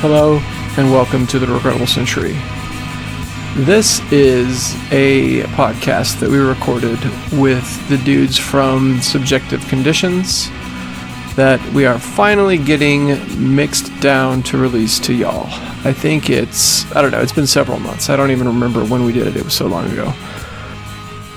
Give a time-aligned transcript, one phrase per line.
[0.00, 0.38] Hello,
[0.76, 2.34] and welcome to the Regrettable Century.
[3.66, 7.00] This is a podcast that we recorded
[7.32, 10.50] with the dudes from Subjective Conditions
[11.34, 15.48] that we are finally getting mixed down to release to y'all.
[15.84, 18.08] I think it's, I don't know, it's been several months.
[18.08, 20.14] I don't even remember when we did it, it was so long ago.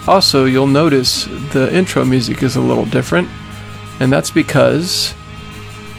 [0.05, 3.27] Also, you'll notice the intro music is a little different,
[3.99, 5.15] and that's because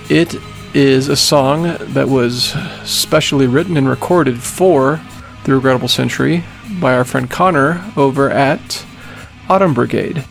[0.09, 0.37] it
[0.75, 2.55] is a song that was
[2.85, 5.01] specially written and recorded for
[5.45, 6.45] The Regrettable Century
[6.81, 8.85] by our friend Connor over at
[9.49, 10.25] Autumn Brigade.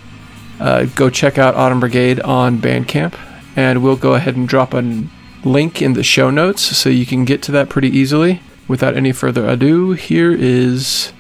[0.60, 3.18] Uh, go check out Autumn Brigade on Bandcamp,
[3.56, 5.04] and we'll go ahead and drop a
[5.44, 8.42] link in the show notes so you can get to that pretty easily.
[8.68, 11.14] Without any further ado, here is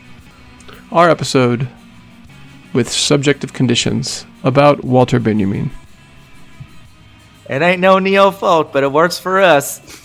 [0.92, 1.68] our episode
[2.74, 5.72] with subjective conditions about Walter Benjamin.
[7.52, 9.82] It ain't no neo folk, but it works for us.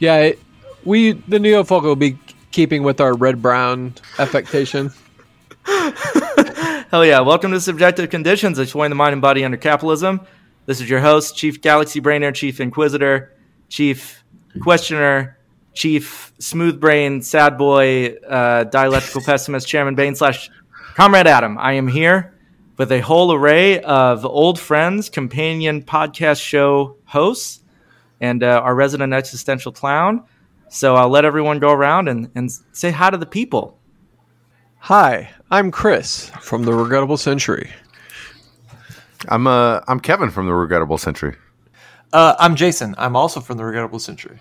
[0.00, 0.40] Yeah, it,
[0.84, 2.18] we the neo folk will be
[2.50, 4.90] keeping with our red brown affectation.
[5.64, 7.20] Hell yeah!
[7.20, 10.26] Welcome to Subjective Conditions, exploring the mind and body under capitalism.
[10.66, 13.32] This is your host, Chief Galaxy Brainer, Chief Inquisitor,
[13.68, 14.24] Chief
[14.60, 15.38] Questioner,
[15.72, 20.50] Chief Smooth Brain, Sad Boy, uh, Dialectical Pessimist, Chairman Bane slash
[20.96, 21.56] Comrade Adam.
[21.58, 22.34] I am here
[22.76, 27.60] with a whole array of old friends, companion podcast show hosts,
[28.20, 30.24] and uh, our resident existential clown.
[30.68, 33.78] So I'll let everyone go around and, and say hi to the people.
[34.78, 37.70] Hi, I'm Chris from the Regrettable Century.
[39.28, 41.36] I'm uh I'm Kevin from the Regrettable Century.
[42.12, 42.94] Uh, I'm Jason.
[42.98, 44.40] I'm also from the Regrettable Century.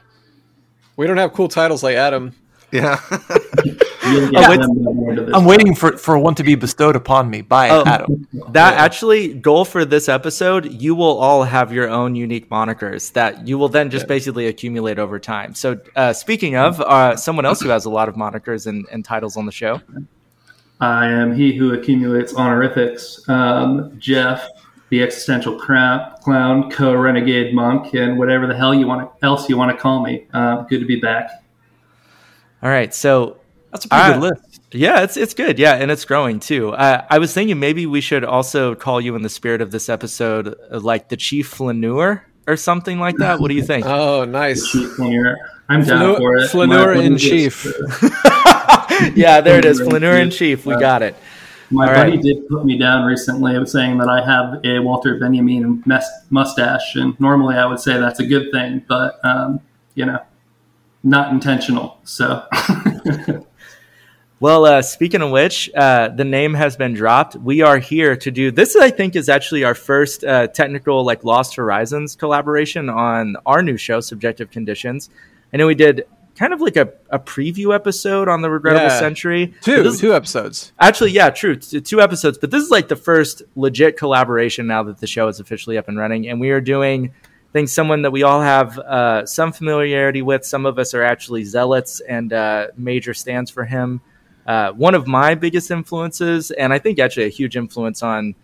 [0.97, 2.33] We don't have cool titles like Adam.
[2.71, 2.99] Yeah.
[4.03, 7.83] I'm, wait- I'm waiting for, for one to be bestowed upon me by Oh.
[7.85, 8.27] Adam.
[8.49, 13.47] That actually goal for this episode, you will all have your own unique monikers that
[13.47, 15.53] you will then just basically accumulate over time.
[15.53, 19.05] So, uh, speaking of, uh, someone else who has a lot of monikers and, and
[19.05, 19.81] titles on the show.
[20.79, 23.23] I am he who accumulates honorifics.
[23.29, 24.47] Um, Jeff,
[24.89, 29.71] the existential cra- clown, co-renegade monk, and whatever the hell you want else you want
[29.71, 30.25] to call me.
[30.33, 31.43] Uh, good to be back.
[32.63, 33.37] All right, so
[33.71, 34.61] That's a pretty Uh, good list.
[34.73, 35.57] yeah, it's it's good.
[35.59, 36.69] Yeah, and it's growing too.
[36.71, 39.87] Uh, I was thinking maybe we should also call you in the spirit of this
[39.89, 43.39] episode, uh, like the Chief Flaneur or something like that.
[43.39, 43.85] What do you think?
[43.85, 44.69] Oh, nice.
[44.71, 45.37] Chief Flaneur.
[45.69, 46.47] I'm down Flaneur- for it.
[46.49, 47.65] Flaneur in chief.
[49.15, 50.65] yeah, there it is, Flaneur in Chief.
[50.65, 51.15] We got it.
[51.69, 52.21] My All buddy right.
[52.21, 56.95] did put me down recently of saying that I have a Walter Benjamin mes- mustache,
[56.95, 59.61] and normally I would say that's a good thing, but um,
[59.95, 60.19] you know,
[61.03, 61.99] not intentional.
[62.03, 62.43] So
[64.41, 67.35] Well, uh, speaking of which, uh, the name has been dropped.
[67.35, 68.75] We are here to do this.
[68.75, 73.77] I think is actually our first uh, technical like Lost Horizons collaboration on our new
[73.77, 75.11] show, Subjective Conditions.
[75.53, 78.99] I know we did kind of like a, a preview episode on the Regrettable Yeah.
[78.99, 79.53] Century.
[79.61, 80.73] Two, two episodes.
[80.79, 81.57] Actually, yeah, true.
[81.57, 85.27] T- two episodes, but this is like the first legit collaboration now that the show
[85.27, 87.11] is officially up and running, and we are doing.
[87.11, 90.47] I think someone that we all have uh, some familiarity with.
[90.47, 94.01] Some of us are actually zealots and uh, major stands for him.
[94.45, 98.35] Uh, one of my biggest influences, and I think actually a huge influence on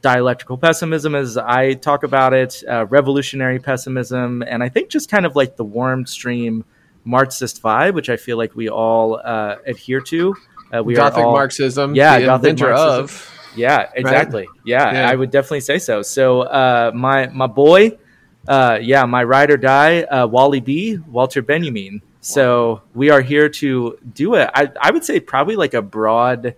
[0.00, 5.26] dialectical pessimism, as I talk about it, uh, revolutionary pessimism, and I think just kind
[5.26, 6.64] of like the warm stream
[7.04, 10.34] Marxist vibe, which I feel like we all uh, adhere to.
[10.72, 11.94] Uh, we Gothic are all, Marxism.
[11.94, 13.04] Yeah, the Gothic inventor Marxism.
[13.04, 13.56] of.
[13.56, 14.48] yeah, exactly.
[14.64, 15.10] Yeah, Yeah.
[15.10, 16.02] I would definitely say so.
[16.02, 17.98] So uh, my my boy,
[18.48, 22.02] uh, yeah, my ride or die, uh, Wally B, Walter Benjamin.
[22.26, 24.48] So we are here to do it.
[24.54, 26.54] I, I would say probably like a broad,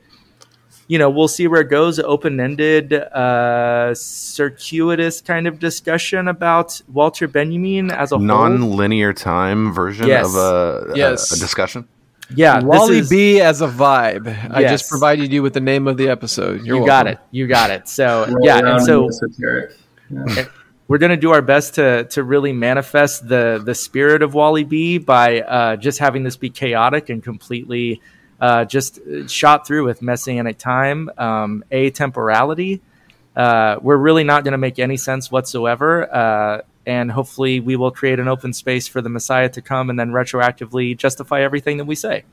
[0.87, 6.81] you know, we'll see where it goes, open ended, uh, circuitous kind of discussion about
[6.87, 8.19] Walter Benjamin as a.
[8.19, 10.27] Non-linear time version Yes.
[10.29, 11.33] of a, a- Yes.
[11.33, 11.89] a discussion.
[12.33, 14.29] Yeah, Wally is- B as a vibe.
[14.53, 16.65] I just provided you with the name of the episode.
[16.65, 17.19] You're you got it.
[17.33, 17.89] You got it.
[17.89, 19.11] So roll yeah, and so.
[20.11, 20.45] Yeah.
[20.89, 24.65] we're going to do our best to to really manifest the the spirit of Wally
[24.65, 28.01] B by uh, just having this be chaotic and completely
[28.41, 32.83] uh, just shot through with messianic time, um, temporality.
[33.35, 37.91] Uh, we're really not going to make any sense whatsoever, uh, and hopefully, we will
[37.91, 41.85] create an open space for the Messiah to come and then retroactively justify everything that
[41.85, 42.25] we say.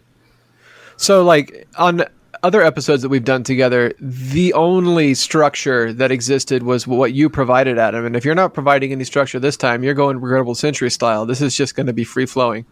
[0.96, 2.06] So, like on
[2.44, 7.80] other episodes that we've done together, the only structure that existed was what you provided,
[7.80, 8.06] Adam.
[8.06, 11.26] And if you're not providing any structure this time, you're going regrettable century style.
[11.26, 12.66] This is just going to be free flowing.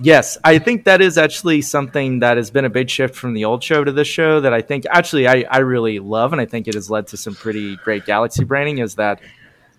[0.00, 3.44] Yes, I think that is actually something that has been a big shift from the
[3.44, 6.46] old show to this show that I think actually I, I really love and I
[6.46, 9.20] think it has led to some pretty great galaxy braining is that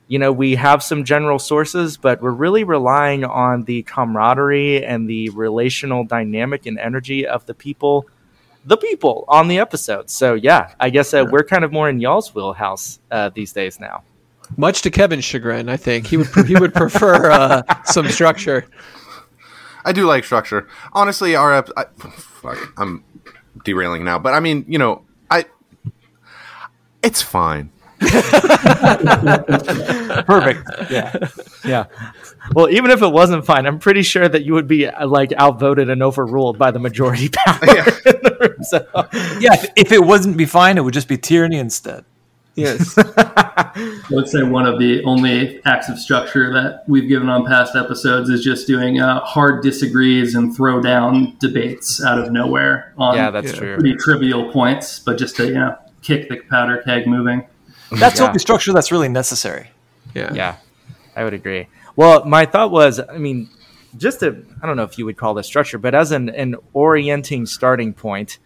[0.07, 5.09] you know, we have some general sources, but we're really relying on the camaraderie and
[5.09, 8.05] the relational dynamic and energy of the people,
[8.65, 10.09] the people on the episode.
[10.09, 13.79] So, yeah, I guess uh, we're kind of more in y'all's wheelhouse uh, these days
[13.79, 14.03] now.
[14.57, 18.65] Much to Kevin's chagrin, I think he would he would prefer uh, some structure.
[19.85, 20.67] I do like structure.
[20.93, 23.03] Honestly, our ep- I, fuck, I'm
[23.65, 25.45] derailing now, but I mean, you know, I
[27.01, 27.71] it's fine.
[30.25, 30.69] Perfect.
[30.91, 31.13] Yeah.
[31.65, 31.85] Yeah.
[32.53, 35.31] Well, even if it wasn't fine, I'm pretty sure that you would be uh, like
[35.37, 37.59] outvoted and overruled by the majority power.
[37.65, 37.85] Yeah.
[38.63, 38.85] so,
[39.39, 42.05] Yeah, if, if it wasn't be fine, it would just be tyranny instead.
[42.55, 42.95] Yes.
[43.17, 47.75] I would say one of the only acts of structure that we've given on past
[47.75, 53.15] episodes is just doing uh, hard disagrees and throw down debates out of nowhere on
[53.15, 53.57] yeah, that's Yeah.
[53.57, 53.73] true.
[53.75, 57.47] pretty trivial points, but just to you know kick the powder keg moving.
[57.99, 58.23] That's Yeah.
[58.23, 59.69] the only structure that's really necessary.
[60.13, 60.33] Yeah.
[60.33, 60.55] Yeah,
[61.15, 61.67] I would agree.
[61.95, 63.49] Well, my thought was, I mean,
[63.97, 66.55] just a I don't know if you would call this structure, but as an, an
[66.73, 68.39] orienting starting point.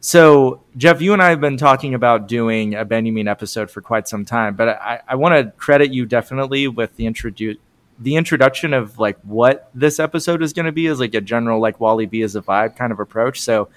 [0.00, 4.08] So, Jeff, you and I have been talking about doing a Benjamin episode for quite
[4.08, 7.56] some time, but I, I want to credit you definitely with the introduce
[7.98, 11.60] the introduction of like what this episode is going to be is like a general
[11.60, 13.40] like Wally B as a vibe kind of approach.
[13.40, 13.68] So,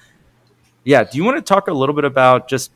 [0.83, 2.71] yeah, do you want to talk a little bit about just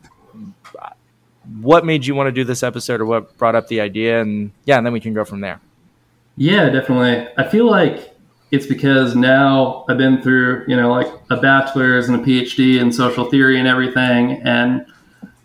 [1.62, 4.52] what made you want to do this episode or what brought up the idea and
[4.66, 5.60] yeah and then we can go from there
[6.40, 7.28] Yeah, definitely.
[7.38, 8.16] I feel like
[8.52, 12.94] it's because now I've been through, you know, like a bachelor's and a PhD in
[12.94, 14.42] social theory and everything.
[14.46, 14.86] And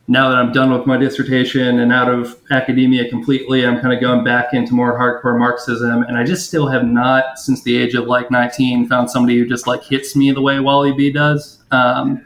[0.06, 4.00] now that I'm done with my dissertation and out of academia completely, I'm kind of
[4.00, 6.04] going back into more hardcore Marxism.
[6.04, 9.46] And I just still have not, since the age of like 19, found somebody who
[9.46, 11.58] just like hits me the way Wally B does.
[11.72, 12.24] Um,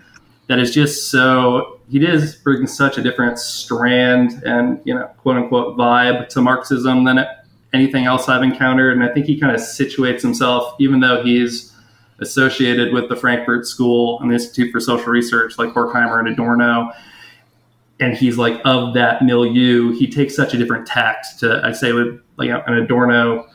[0.48, 5.36] that is just so, he does bring such a different strand and, you know, quote
[5.36, 7.24] unquote vibe to Marxism than
[7.72, 8.94] anything else I've encountered.
[8.94, 11.74] And I think he kind of situates himself, even though he's
[12.20, 16.90] associated with the Frankfurt School and the Institute for Social Research, like Horkheimer and Adorno.
[18.00, 19.92] And he's like of that milieu.
[19.92, 23.48] He takes such a different tact to, I say, with like an Adorno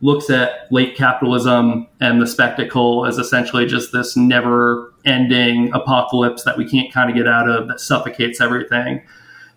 [0.00, 6.56] looks at late capitalism and the spectacle as essentially just this never ending apocalypse that
[6.56, 9.02] we can't kind of get out of that suffocates everything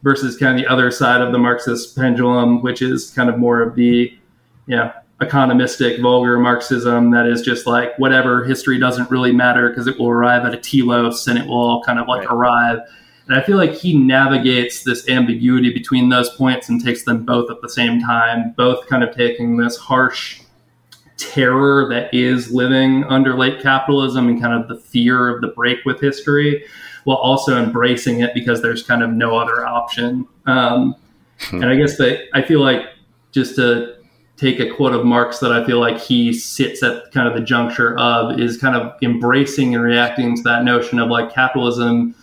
[0.04, 3.62] versus kind of the other side of the Marxist pendulum, which is kind of more
[3.62, 4.18] of the,
[4.66, 9.86] you know, economistic, vulgar Marxism that is just like whatever, history doesn't really matter because
[9.86, 12.36] it will arrive at a telos and it will all kind of like Right.
[12.36, 12.80] arrive.
[13.28, 17.52] And I feel like he navigates this ambiguity between those points and takes them both
[17.52, 20.41] at the same time, both kind of taking this harsh
[21.22, 25.80] terror that is living under late capitalism and kind of the fear of the break
[25.86, 26.66] with history
[27.04, 30.28] while also embracing it because there's kind of no other option.
[30.46, 30.96] Um,
[31.52, 32.82] and I guess that I feel like
[33.32, 33.96] just to
[34.38, 37.42] take a quote of Marx that I feel like he sits at kind of the
[37.42, 42.16] juncture of is kind of embracing and reacting to that notion of like capitalism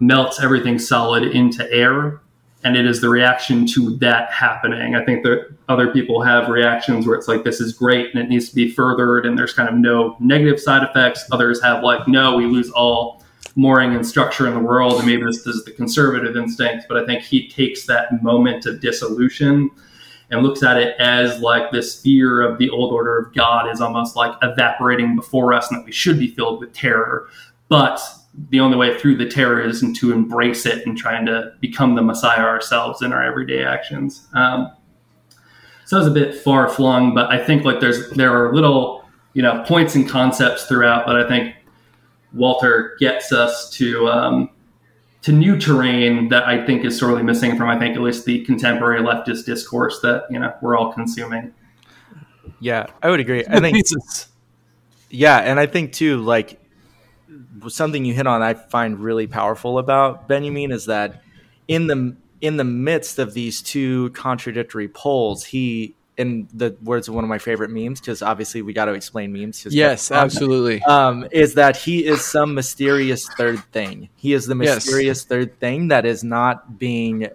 [0.00, 2.20] melts everything solid into air.
[2.62, 4.94] And it is the reaction to that happening.
[4.94, 8.28] I think that other people have reactions where it's like, this is great and it
[8.28, 11.24] needs to be furthered, and there's kind of no negative side effects.
[11.32, 13.24] Others have, like, no, we lose all
[13.56, 16.84] mooring and structure in the world, and maybe this is the conservative instinct.
[16.86, 19.70] But I think he takes that moment of dissolution
[20.30, 23.80] and looks at it as like this fear of the old order of God is
[23.80, 27.28] almost like evaporating before us, and that we should be filled with terror.
[27.68, 28.00] But
[28.50, 32.02] the only way through the terror is to embrace it and trying to become the
[32.02, 34.26] Messiah ourselves in our everyday actions.
[34.34, 34.70] Um,
[35.84, 39.04] so it was a bit far flung, but I think like there's there are little
[39.32, 41.54] you know points and concepts throughout but I think
[42.32, 44.50] Walter gets us to um,
[45.22, 48.44] to new terrain that I think is sorely missing from I think at least the
[48.44, 51.52] contemporary leftist discourse that you know we're all consuming.
[52.60, 53.76] yeah i would agree i think
[55.08, 56.59] yeah and i think too like
[57.68, 61.22] something you hit on i find really powerful about benjamin is that
[61.68, 67.14] in the in the midst of these two contradictory poles he in the words of
[67.14, 69.66] one of my favorite memes because obviously we got to explain memes.
[69.70, 70.82] Yes, absolutely.
[70.82, 74.10] um, is that he is some mysterious third thing.
[74.16, 74.84] He is the Yes.
[74.84, 77.28] mysterious third thing that is not being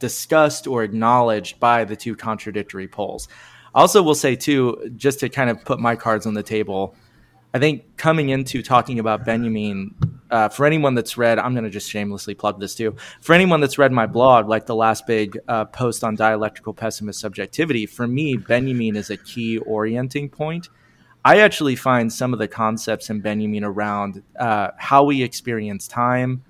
[0.00, 3.28] discussed or acknowledged by the two contradictory poles.
[3.72, 6.96] I also will say too, just to kind of put my cards on the table,
[7.52, 9.94] I think coming into talking about Benjamin,
[10.30, 12.94] uh, for anyone that's read, I'm going to just shamelessly plug this too.
[13.20, 17.18] For anyone that's read my blog, like the last big uh, post on dialectical pessimist
[17.18, 20.68] subjectivity, for me, Benjamin is a key orienting point.
[21.24, 26.44] I actually find some of the concepts in Benjamin around uh, how we experience time,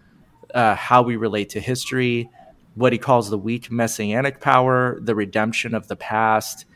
[0.54, 2.28] uh, how we relate to history,
[2.75, 6.66] what he calls the weak messianic power, the redemption of the past.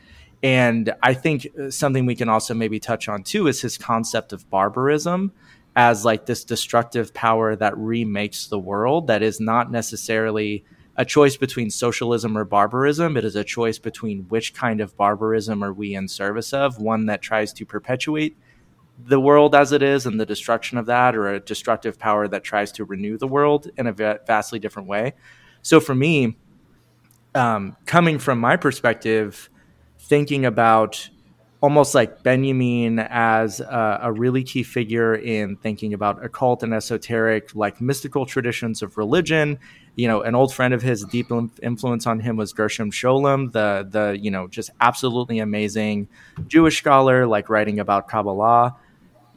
[0.43, 4.49] And I think something we can also maybe touch on too is his concept of
[4.49, 5.31] barbarism
[5.75, 10.63] as like this destructive power that remakes the world that is not necessarily
[10.97, 13.17] a choice between socialism or barbarism.
[13.17, 17.07] It is a choice between which kind of barbarism are we in service of, one
[17.07, 18.37] that tries to perpetuate
[18.97, 22.45] the world as it is and the destruction of that, or a destructive power that
[22.45, 25.13] tries to renew the world in a vastly different way.
[25.61, 26.37] So for me,
[27.33, 29.49] um, coming from my perspective,
[30.07, 31.09] thinking about
[31.61, 37.55] almost like Benjamin as a, a, really key figure in thinking about occult and esoteric,
[37.55, 39.57] like mystical traditions of religion.
[39.95, 41.31] You know, an old friend of his, deep
[41.63, 46.07] influence on him was Gershom Scholem, the the you know just absolutely amazing
[46.47, 48.75] Jewish scholar, like writing about Kabbalah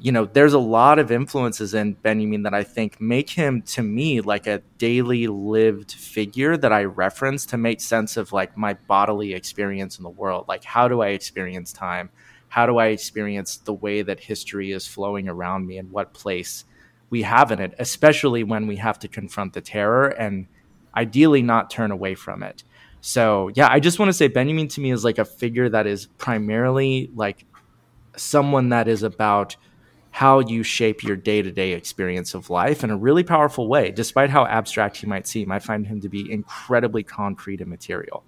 [0.01, 3.83] you know, there's a lot of influences in Benjamin that I think make him to
[3.83, 8.75] me like a daily lived figure that I reference to make sense of like my
[8.75, 10.47] bodily experience in the world.
[10.47, 12.11] Like, how do I experience time?
[12.49, 16.65] How do I experience the way that history is flowing around me and what place
[17.11, 20.47] we have in it, especially when we have to confront the terror and
[20.95, 22.63] ideally not turn away from it.
[23.01, 25.87] So, yeah, I just want to say Benjamin to me is like a figure that
[25.87, 27.47] is primarily like
[28.17, 29.57] someone that is about
[30.19, 33.93] how you shape your day to day experience of life in a really powerful way.
[33.93, 38.25] Despite how abstract he might seem, I find him to be incredibly concrete and material.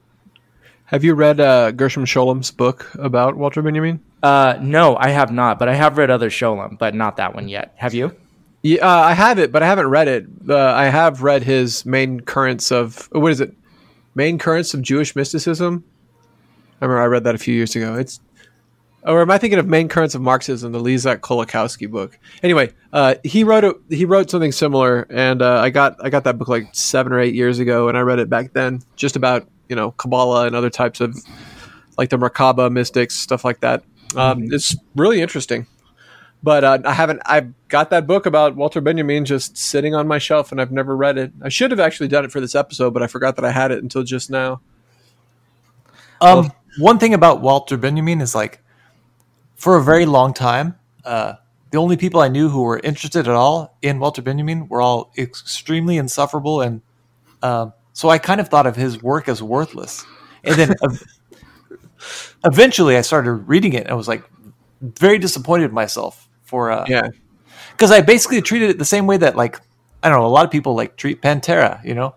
[0.85, 3.99] Have you read uh, Gershom Scholem's book about Walter Benjamin?
[4.23, 7.49] Uh, no, I have not, but I have read other Scholem, but not that one
[7.49, 7.75] yet.
[7.75, 8.15] Have you?
[8.63, 10.27] Yeah, uh, I have it, but I haven't read it.
[10.49, 13.53] Uh, I have read his main currents of what is it?
[14.15, 15.83] Main currents of Jewish mysticism.
[16.81, 17.97] I remember I read that a few years ago.
[17.97, 18.21] It's
[19.03, 22.19] or am I thinking of Main Currents of Marxism, the Leszek Kolakowski book?
[22.43, 26.25] Anyway, uh, he wrote a, he wrote something similar, and uh, I got I got
[26.25, 29.17] that book like seven or eight years ago, and I read it back then, just
[29.17, 31.17] about you know Kabbalah and other types of
[31.97, 33.85] like the Merkaba mystics, stuff like that.
[34.17, 34.55] Um, mm-hmm.
[34.55, 35.67] It's really interesting,
[36.43, 37.23] but uh, I haven't.
[37.25, 40.95] I've got that book about Walter Benjamin just sitting on my shelf, and I've never
[40.95, 41.33] read it.
[41.43, 43.71] I should have actually done it for this episode, but I forgot that I had
[43.71, 44.61] it until just now.
[46.21, 48.60] Um, well, one thing about Walter Benjamin is like
[49.61, 50.75] for a very long time,
[51.05, 51.35] uh,
[51.71, 55.13] the only people I knew who were interested at all in Walter Benjamin were all
[55.19, 56.81] extremely insufferable, and
[57.43, 60.07] uh, so I kind of thought of his work as worthless.
[60.45, 60.75] And then
[62.45, 64.25] eventually, I started reading it, and I was like
[64.81, 67.11] very disappointed in myself for uh, yeah,
[67.73, 69.61] because I basically treated it the same way that like
[70.03, 72.15] I don't know a lot of people like treat Pantera, you know.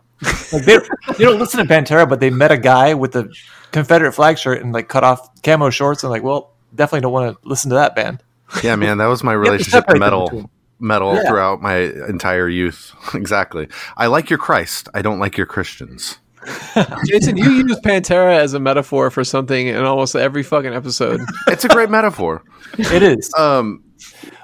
[0.54, 0.78] Like they,
[1.18, 3.30] they don't listen to Pantera, but they met a guy with a
[3.74, 7.42] Confederate flag shirt and like cut off camo shorts and like, well, definitely don't want
[7.42, 8.24] to listen to that band.
[8.64, 10.50] Yeah, man, that was my relationship to metal.
[10.80, 11.28] Metal yeah.
[11.28, 12.94] throughout my entire youth.
[13.14, 13.70] exactly.
[13.96, 14.90] I like your Christ.
[14.94, 16.20] I don't like your Christians.
[17.06, 21.22] Jason, you use Pantera as a metaphor for something in almost every fucking episode.
[21.48, 22.44] It's a great metaphor.
[22.78, 23.34] It is.
[23.38, 23.84] Um,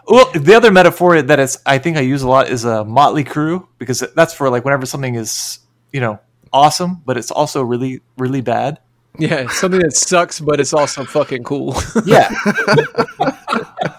[0.07, 3.27] well, the other metaphor that is I think I use a lot is a Mötley
[3.27, 5.59] Crüe because that's for like whenever something is
[5.91, 6.19] you know
[6.53, 8.79] awesome, but it's also really really bad.
[9.17, 11.75] Yeah, something that sucks, but it's also fucking cool.
[12.05, 12.29] yeah.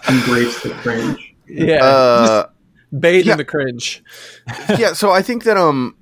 [0.07, 1.35] Embrace the cringe.
[1.47, 1.83] Yeah.
[1.83, 2.49] Uh,
[2.97, 3.33] bait yeah.
[3.33, 4.03] in the cringe.
[4.69, 5.95] yeah, so I think that um,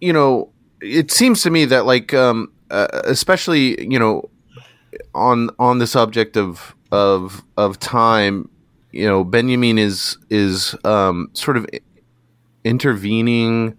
[0.00, 4.30] you know, it seems to me that like um, uh, especially you know,
[5.14, 8.48] on on the subject of of of time,
[8.90, 11.66] you know, Benjamin is is um sort of
[12.64, 13.76] intervening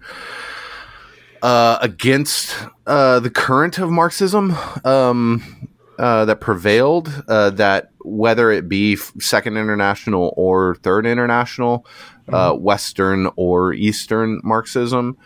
[1.44, 2.56] uh, against
[2.88, 5.70] uh, the current of Marxism um,
[6.00, 7.24] uh, that prevailed.
[7.28, 11.86] Uh, that whether it be Second International or Third International,
[12.30, 12.64] uh, mm-hmm.
[12.64, 15.18] Western or Eastern Marxism,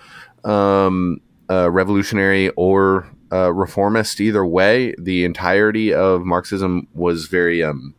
[0.44, 1.22] um,
[1.52, 7.64] uh, revolutionary or reformist, either way, the entirety of Marxism was very.
[7.64, 7.94] Um,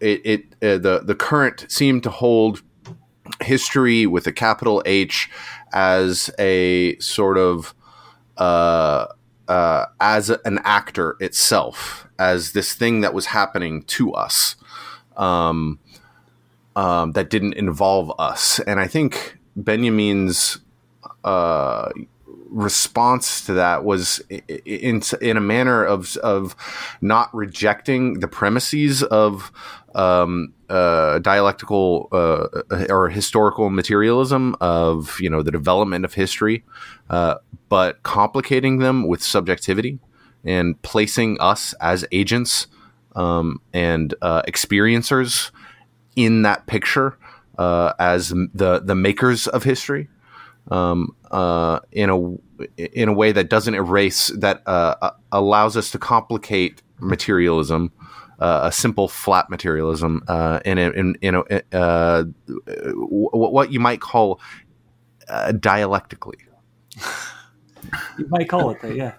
[0.00, 2.62] it, it the the current seemed to hold
[3.42, 5.30] history with a capital H
[5.72, 7.74] as a sort of
[8.36, 9.06] uh,
[9.48, 14.56] uh, as an actor itself, as this thing that was happening to us
[15.16, 15.78] um,
[16.76, 18.60] um, that didn't involve us.
[18.60, 20.60] And I think Benjamin's
[21.24, 21.90] uh,
[22.50, 24.20] response to that was
[24.66, 26.56] in, in a manner of, of
[27.00, 29.52] not rejecting the premises of
[29.94, 32.46] um, uh, dialectical uh,
[32.88, 36.64] or historical materialism of you know the development of history,
[37.08, 37.36] uh,
[37.68, 39.98] but complicating them with subjectivity
[40.44, 42.66] and placing us as agents
[43.16, 45.50] um, and uh, experiencers
[46.16, 47.18] in that picture
[47.58, 50.08] uh, as the the makers of history.
[50.68, 52.18] Um, uh, in a
[52.76, 57.92] in a way that doesn't erase that uh, uh allows us to complicate materialism.
[58.38, 62.24] Uh, a simple flat materialism uh, in a, in, in a, uh,
[62.64, 64.40] what you might call
[65.58, 66.38] dialectically.
[68.18, 69.12] you might call it that, yeah.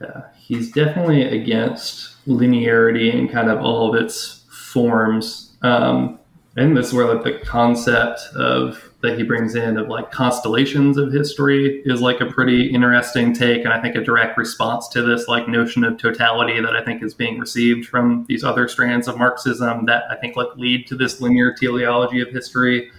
[0.00, 5.54] Yeah, he's definitely against linearity and kind of all of its forms.
[5.60, 6.18] Um,
[6.56, 10.96] and this is where like the concept of that he brings in of like constellations
[10.96, 15.02] of history is like a pretty interesting take and i think a direct response to
[15.02, 19.08] this like notion of totality that i think is being received from these other strands
[19.08, 22.90] of marxism that i think like lead to this linear teleology of history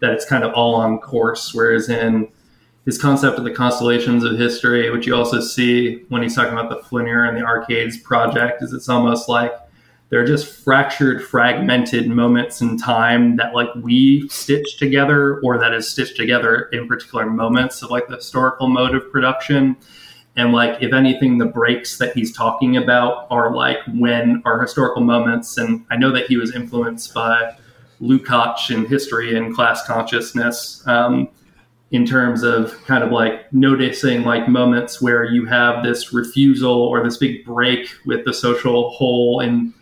[0.00, 1.54] that it's kind of all on course.
[1.54, 2.28] Whereas in
[2.84, 6.70] his concept of the constellations of history, which you also see when he's talking about
[6.70, 9.52] the Flaneur and the Arcades project, is it's almost like
[10.08, 15.88] they're just fractured, fragmented moments in time that like we stitch together or that is
[15.88, 19.76] stitched together in particular moments of like the historical mode of production.
[20.36, 25.02] And like, if anything, the breaks that he's talking about are like when our historical
[25.02, 25.56] moments.
[25.56, 27.56] And I know that he was influenced by
[28.00, 30.86] Lukács in history and class consciousness.
[30.86, 31.30] Um,
[31.92, 37.02] in terms of kind of like noticing like moments where you have this refusal or
[37.02, 39.72] this big break with the social whole and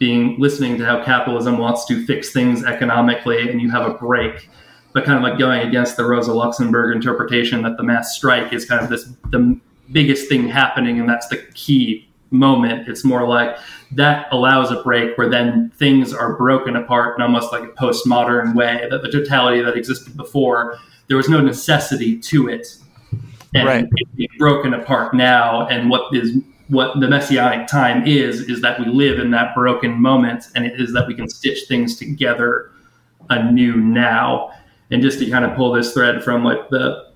[0.00, 4.50] being listening to how capitalism wants to fix things economically and you have a break
[4.92, 8.64] but kind of like going against the rosa luxemburg interpretation that the mass strike is
[8.64, 9.58] kind of this the
[9.92, 13.56] biggest thing happening and that's the key moment it's more like
[13.92, 18.54] that allows a break where then things are broken apart in almost like a postmodern
[18.54, 20.78] way that the totality that existed before
[21.10, 22.76] there was no necessity to it.
[23.52, 23.88] And right.
[24.16, 25.66] it's broken apart now.
[25.66, 26.38] And what is
[26.70, 30.80] what the messianic time is is that we live in that broken moment, and it
[30.80, 32.70] is that we can stitch things together
[33.28, 34.52] anew now.
[34.90, 37.10] And just to kind of pull this thread from like the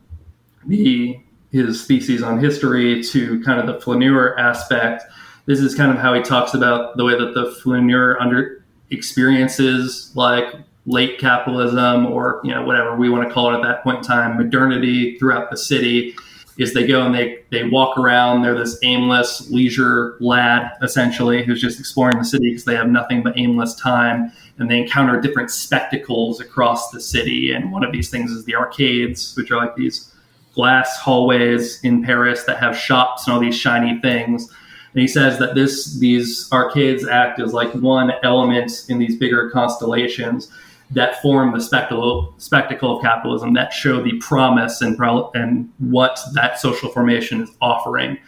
[0.66, 1.18] the
[1.50, 5.04] his theses on history to kind of the flaneur aspect,
[5.46, 10.10] this is kind of how he talks about the way that the flaneur under experiences
[10.14, 10.52] like
[10.86, 14.04] late capitalism or you know whatever we want to call it at that point in
[14.04, 16.14] time modernity throughout the city
[16.56, 18.42] is they go and they they walk around.
[18.42, 23.22] They're this aimless leisure lad essentially who's just exploring the city because they have nothing
[23.22, 24.32] but aimless time.
[24.58, 27.52] And they encounter different spectacles across the city.
[27.52, 30.12] And one of these things is the arcades which are like these
[30.54, 34.48] glass hallways in paris that have shops and all these shiny things.
[34.92, 39.50] And he says that this these arcades act as like one element in these bigger
[39.50, 40.52] constellations
[40.94, 44.98] that form the spectacle spectacle of capitalism that show the promise and
[45.34, 48.18] and what that social formation is offering.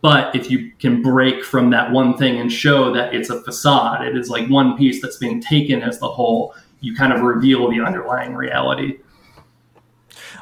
[0.00, 4.06] But if you can break from that one thing and show that it's a facade,
[4.06, 7.70] it is like one piece that's being taken as the whole, you kind of reveal
[7.70, 8.98] the underlying reality.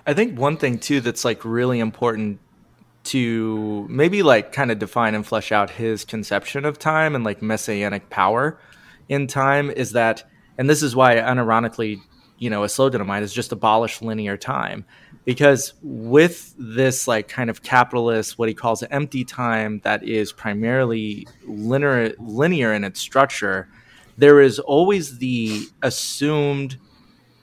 [0.05, 2.40] I think one thing too that's like really important
[3.05, 7.42] to maybe like kind of define and flesh out his conception of time and like
[7.42, 8.59] messianic power
[9.09, 10.25] in time is that
[10.62, 12.01] and this is why unironically
[12.38, 14.85] you know a slogan of mine is just abolish linear time.
[15.25, 21.27] Because with this like kind of capitalist what he calls empty time that is primarily
[21.44, 23.68] linear linear in its structure
[24.16, 26.79] there is always the assumed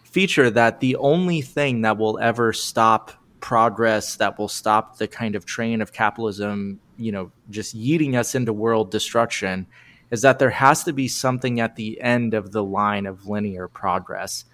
[0.05, 5.35] feature that the only thing that will ever stop progress that will stop the kind
[5.35, 9.67] of train of capitalism you know just yeeting us into world destruction
[10.11, 13.67] is that there has to be something at the end of the line of linear
[13.67, 14.45] progress.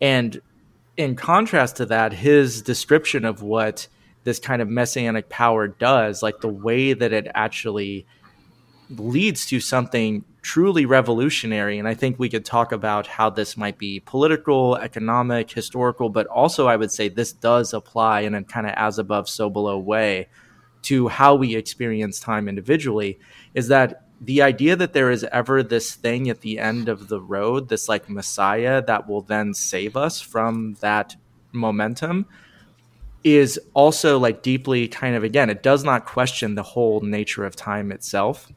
[0.00, 0.40] And
[0.96, 3.88] in contrast to that, his description of what
[4.24, 8.06] this kind of messianic power does, like the way that it actually
[8.90, 11.78] leads to something truly revolutionary.
[11.78, 16.26] And I think we could talk about how this might be political, economic, historical, but
[16.26, 19.78] also I would say this does apply in a kind of as above, so below
[19.78, 20.28] way
[20.82, 23.18] to how we experience time individually.
[23.54, 27.20] Is that the idea that there is ever this thing at the end of the
[27.20, 31.16] road, this like messiah that will then save us from that
[31.52, 32.26] momentum
[33.22, 37.54] is also like deeply kind of again it does not question the whole nature of
[37.54, 38.50] time itself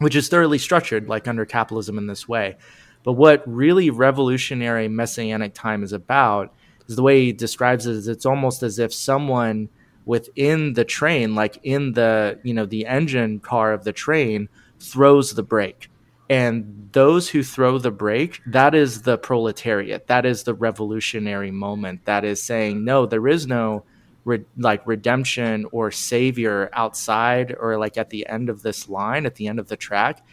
[0.00, 2.56] which is thoroughly structured like under capitalism in this way.
[3.02, 6.52] But what really revolutionary messianic time is about
[6.88, 9.68] is the way he describes it is it's almost as if someone
[10.06, 14.48] within the train like in the you know the engine car of the train
[14.80, 15.90] throws the brake.
[16.28, 20.06] And those who throw the brake, that is the proletariat.
[20.06, 22.04] That is the revolutionary moment.
[22.04, 23.84] That is saying, no, there is no
[24.24, 29.34] re- like redemption or savior outside or like at the end of this line, at
[29.34, 30.24] the end of the track.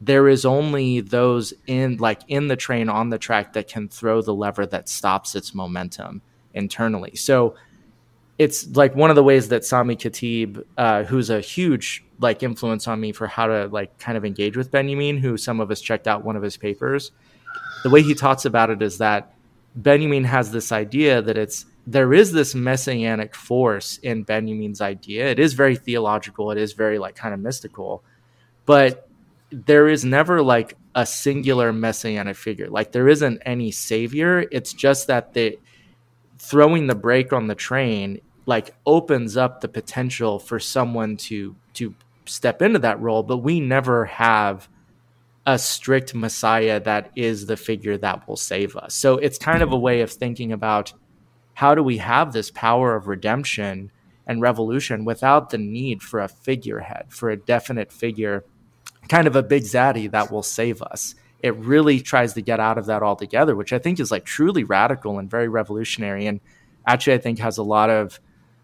[0.00, 4.22] There is only those in like in the train on the track that can throw
[4.22, 6.22] the lever that stops its momentum.
[6.54, 7.16] internally.
[7.16, 7.54] So
[8.40, 12.88] it's like one of the ways that Sami Khatib, uh, who's a huge like influence
[12.88, 15.78] on me for how to like kind of engage with Benjamin, who some of us
[15.78, 17.12] checked out one of his papers.
[17.82, 19.34] The way he talks about it is that
[19.76, 25.26] Benjamin has this idea that it's there is this messianic force in Benjamin's idea.
[25.26, 26.50] It is very theological.
[26.50, 28.02] It is very like kind of mystical,
[28.64, 29.06] but
[29.50, 32.70] there is never like a singular messianic figure.
[32.70, 34.46] Like there isn't any savior.
[34.50, 35.58] It's just that the
[36.38, 41.94] throwing the brake on the train like opens up the potential for someone to to
[42.26, 44.68] step into that role but we never have
[45.46, 48.94] a strict messiah that is the figure that will save us.
[48.94, 50.92] So it's kind of a way of thinking about
[51.54, 53.90] how do we have this power of redemption
[54.26, 58.44] and revolution without the need for a figurehead for a definite figure
[59.08, 61.14] kind of a big zaddy that will save us.
[61.42, 64.62] It really tries to get out of that altogether which i think is like truly
[64.62, 66.40] radical and very revolutionary and
[66.86, 68.20] actually i think has a lot of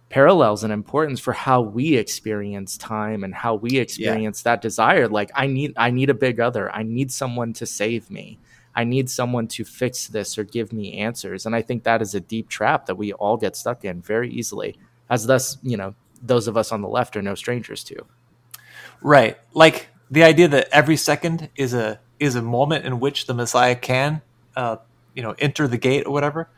[0.09, 4.53] parallels and importance for how we experience time and how we experience yeah.
[4.53, 5.09] that desire.
[5.09, 6.71] Like i need i need a big other.
[6.71, 8.39] I need someone to save me.
[8.75, 11.47] I need someone to fix this or give me answers.
[11.47, 14.31] And i think that is a deep trap that we all get stuck in very
[14.31, 14.79] easily
[15.11, 18.07] as thus you know those of us on the left are no strangers to.
[19.03, 19.37] Right.
[19.53, 23.77] Like the idea that every second is a is a moment in which the messiah
[23.77, 24.23] can
[24.57, 24.77] uh,
[25.15, 26.49] you know enter the gate or whatever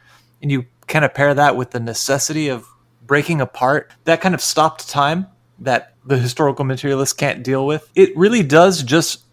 [0.40, 2.66] and you kind of pair that with the necessity of
[3.08, 5.26] breaking apart that kind of stopped time
[5.58, 9.24] that the historical materialists can't deal with, it really does just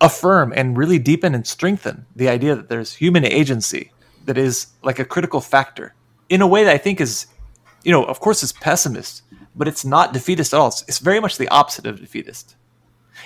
[0.00, 3.90] affirm and really deepen and strengthen the idea that there's human agency
[4.26, 5.94] that is like a critical factor
[6.28, 7.26] in a way that I think is,
[7.82, 9.22] you know, of course, it's pessimist,
[9.56, 10.68] but it's not defeatist at all.
[10.68, 12.56] It's, it's very much the opposite of defeatist.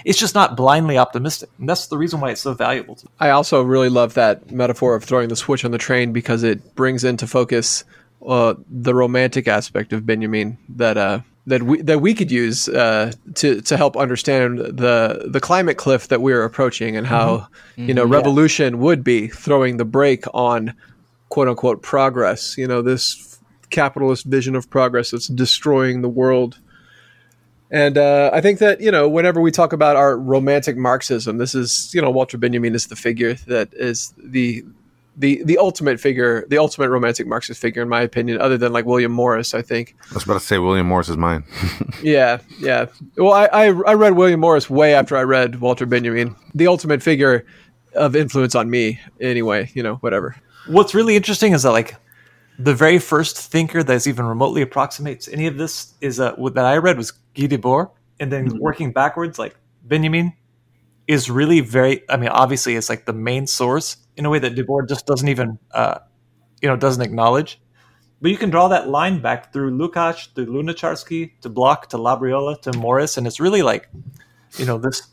[0.05, 1.51] It's just not blindly optimistic.
[1.59, 3.13] And that's the reason why it's so valuable to me.
[3.19, 6.75] I also really love that metaphor of throwing the switch on the train because it
[6.75, 7.85] brings into focus
[8.27, 13.13] uh, the romantic aspect of Benjamin that uh, that we that we could use uh,
[13.35, 17.89] to to help understand the the climate cliff that we're approaching and how mm-hmm.
[17.89, 18.81] you know mm-hmm, revolution yeah.
[18.81, 20.75] would be throwing the brake on
[21.31, 22.57] quote unquote progress.
[22.59, 23.39] You know this
[23.71, 26.59] capitalist vision of progress that's destroying the world.
[27.71, 31.55] And uh, I think that you know, whenever we talk about our romantic Marxism, this
[31.55, 34.65] is you know Walter Benjamin is the figure that is the
[35.19, 38.87] the the ultimate figure, the ultimate romantic Marxist figure, in my opinion, other than like
[38.87, 39.53] William Morris.
[39.53, 39.97] I think.
[40.11, 41.45] I was about to say William Morris is mine.
[42.03, 42.87] yeah, yeah.
[43.17, 46.37] Well, I, I I read William Morris way after I read Walter Benjamin.
[46.55, 47.45] The ultimate figure
[47.95, 49.71] of influence on me, anyway.
[49.75, 50.37] You know, whatever.
[50.69, 51.97] What's really interesting is that like
[52.59, 56.77] the very first thinker that even remotely approximates any of this is uh, that I
[56.77, 58.59] read was Guy Debord, and then mm-hmm.
[58.59, 60.33] working backwards, like Benjamin
[61.09, 62.03] is really very.
[62.09, 65.29] I mean, obviously, it's like the main source in a way that Debord just doesn't
[65.29, 66.01] even, uh,
[66.61, 67.61] you know, doesn't acknowledge.
[68.21, 72.61] But you can draw that line back through Lukács, to Lunacharsky, to Bloch, to Labriola,
[72.63, 73.89] to Morris, and it's really like,
[74.57, 75.07] you know, this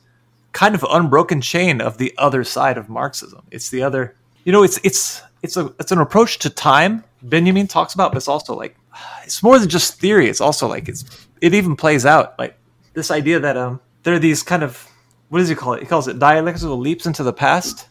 [0.53, 3.43] kind of unbroken chain of the other side of Marxism.
[3.51, 7.03] It's the other, you know, it's it's it's a it's an approach to time.
[7.21, 8.75] Benjamin talks about, but it's also like
[9.23, 10.27] it's more than just theory.
[10.27, 12.57] It's also like it's it even plays out like
[12.93, 14.89] this idea that um there are these kind of
[15.29, 15.81] what does he call it?
[15.81, 17.87] He calls it dialectical leaps into the past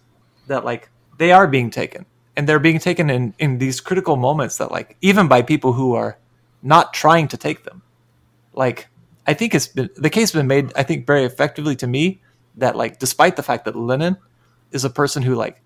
[0.48, 4.58] that like they are being taken and they're being taken in in these critical moments
[4.58, 6.18] that like even by people who are
[6.62, 7.82] not trying to take them
[8.52, 8.88] like
[9.26, 12.20] i think it's been the case has been made i think very effectively to me
[12.56, 14.16] that like despite the fact that lenin
[14.72, 15.60] is a person who like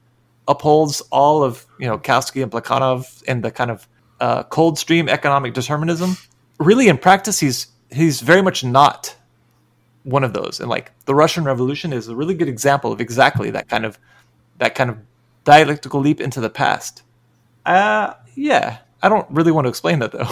[0.49, 3.87] upholds all of you know Kautsky and Plekhanov and the kind of
[4.21, 6.17] uh, cold stream economic determinism.
[6.59, 9.15] Really, in practice, he's he's very much not
[10.03, 10.59] one of those.
[10.59, 13.99] And like the Russian Revolution is a really good example of exactly that kind of
[14.59, 14.99] that kind of
[15.49, 17.03] dialectical leap into the past.
[17.65, 20.29] Uh, yeah, I don't really want to explain that though.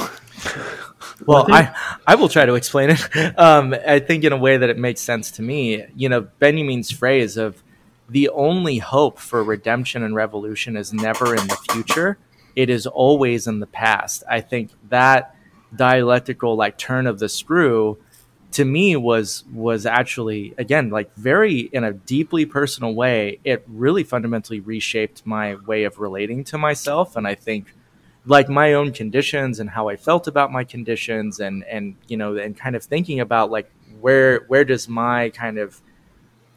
[1.26, 1.74] well, I,
[2.07, 3.00] I will try to explain it.
[3.38, 5.87] Um, I think in a way that it makes sense to me.
[5.96, 7.62] You know, Benjamin's phrase of
[8.11, 12.18] the only hope for redemption and revolution is never in the future;
[12.55, 14.22] it is always in the past.
[14.29, 15.35] I think that
[15.74, 17.96] dialectical like turn of the screw
[18.57, 24.03] to me was was actually again like very in a deeply personal way it really
[24.03, 27.16] fundamentally reshaped my way of relating to myself.
[27.16, 27.75] And i think
[28.25, 32.35] like my own conditions and how i felt about my conditions and and you know
[32.38, 35.83] and kind of thinking about like where where does my kind of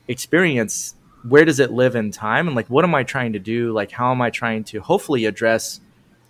[0.07, 0.95] experience
[1.27, 2.47] where does it live in time?
[2.47, 3.73] And like what am i trying to do?
[3.73, 5.81] Like how am i trying to hopefully address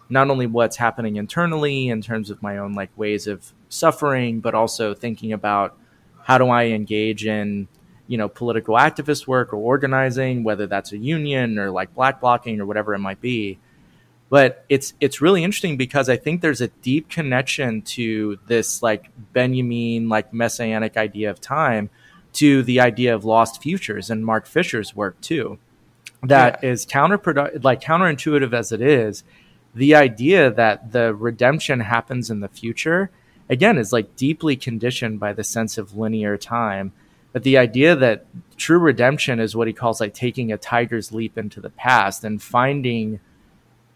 [0.09, 4.55] not only what's happening internally in terms of my own like ways of suffering, but
[4.55, 5.77] also thinking about
[6.23, 7.67] how do I engage in
[8.07, 12.59] you know political activist work or organizing, whether that's a union or like black blocking
[12.59, 13.59] or whatever it might be.
[14.29, 19.09] But it's it's really interesting because I think there's a deep connection to this like
[19.33, 21.89] Benjamin like messianic idea of time
[22.33, 25.59] to the idea of lost futures and Mark Fisher's work too.
[26.23, 26.69] That yeah.
[26.69, 29.23] is counterproductive like counterintuitive as it is,
[29.73, 33.11] the idea that the redemption happens in the future
[33.49, 36.91] again is like deeply conditioned by the sense of linear time.
[37.31, 38.25] But the idea that
[38.57, 42.41] true redemption is what he calls like taking a tiger's leap into the past and
[42.41, 43.19] finding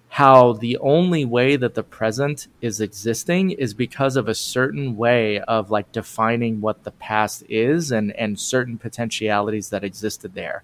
[0.10, 5.40] how the only way that the present is existing is because of a certain way
[5.40, 10.64] of like defining what the past is and and certain potentialities that existed there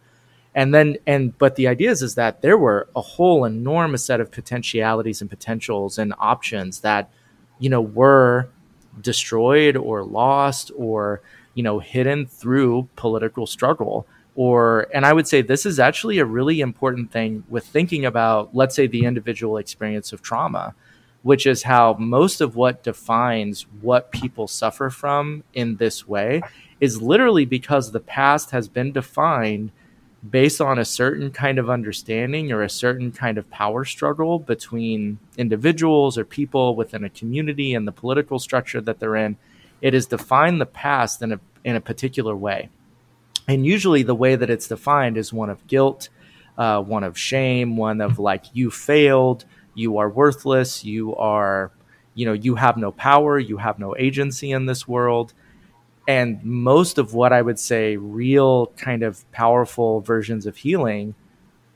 [0.60, 4.20] and then and but the idea is is that there were a whole enormous set
[4.20, 7.10] of potentialities and potentials and options that
[7.60, 8.50] you know were
[9.00, 11.22] destroyed or lost or
[11.54, 14.06] you know hidden through political struggle.
[14.36, 18.54] Or and i would say this is actually a really important thing with thinking about
[18.54, 20.76] let's say the individual experience of trauma
[21.24, 26.42] which is how most of what defines what people suffer from in this way
[26.80, 29.72] is literally because the past has been defined
[30.28, 35.18] based on a certain kind of understanding or a certain kind of power struggle between
[35.38, 39.38] individuals or people within a community and the political structure that they're in
[39.82, 42.70] it has defined the past in a in a particular way
[43.50, 46.10] and usually the way that it's defined is one of guilt,
[46.56, 51.72] uh, one of shame, one of like you failed, you are worthless, you are,
[52.14, 55.34] you know, you have no power, you have no agency in this world.
[56.10, 61.14] And most of what I would say real kind of powerful versions of healing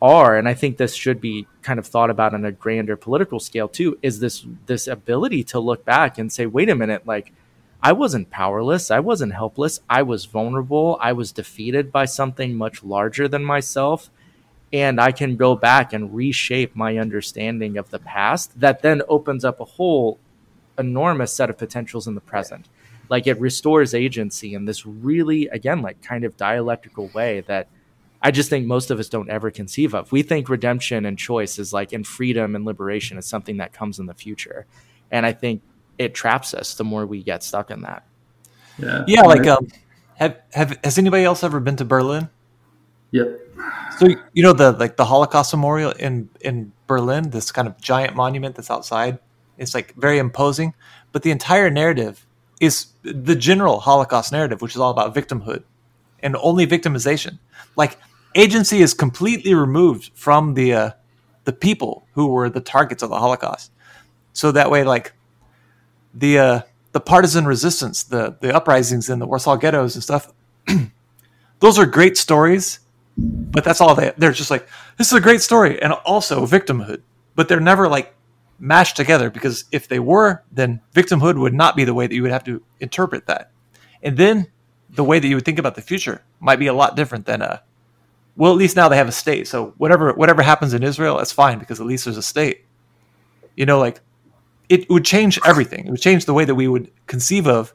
[0.02, 3.40] are, and I think this should be kind of thought about on a grander political
[3.40, 7.32] scale too, is this this ability to look back and say, wait a minute, like
[7.80, 8.90] I wasn't powerless.
[8.90, 9.82] I wasn't helpless.
[9.88, 10.98] I was vulnerable.
[11.00, 14.10] I was defeated by something much larger than myself.
[14.74, 19.46] And I can go back and reshape my understanding of the past that then opens
[19.46, 20.18] up a whole
[20.80, 22.68] enormous set of potentials in the present.
[23.10, 27.68] Like it restores agency in this really, again, like kind of dialectical way that
[28.22, 30.12] I just think most of us don't ever conceive of.
[30.12, 34.00] We think redemption and choice is like, and freedom and liberation is something that comes
[34.00, 34.66] in the future.
[35.12, 35.62] And I think
[35.98, 38.06] it traps us the more we get stuck in that.
[38.80, 39.04] Yeah.
[39.08, 39.22] Yeah.
[39.24, 39.68] Like, um,
[40.16, 42.30] have, have, has anybody else ever been to Berlin?
[43.12, 43.40] Yep.
[44.00, 48.16] So, you know, the, like the Holocaust Memorial in, in Berlin, this kind of giant
[48.16, 49.20] monument that's outside,
[49.58, 50.74] it's like very imposing,
[51.12, 52.26] but the entire narrative
[52.60, 55.64] is the general Holocaust narrative, which is all about victimhood
[56.22, 57.40] and only victimization.
[57.76, 57.98] Like
[58.36, 60.92] agency is completely removed from the, uh,
[61.44, 63.72] the people who were the targets of the Holocaust.
[64.34, 65.14] So that way, like
[66.14, 66.62] the uh,
[66.92, 70.32] the partisan resistance, the the uprisings in the Warsaw ghettos and stuff.
[71.60, 72.80] those are great stories,
[73.18, 74.12] but that's all they.
[74.18, 77.02] They're just like this is a great story and also victimhood,
[77.36, 78.14] but they're never like
[78.64, 82.22] mashed together because if they were, then victimhood would not be the way that you
[82.22, 83.52] would have to interpret that,
[84.02, 84.48] and then
[84.90, 87.42] the way that you would think about the future might be a lot different than
[87.42, 87.62] a.
[88.36, 91.34] Well, at least now they have a state, so whatever whatever happens in Israel, that's
[91.34, 92.66] fine because at least there's a state.
[93.56, 94.00] You know, like
[94.70, 95.86] it would change everything.
[95.86, 97.74] It would change the way that we would conceive of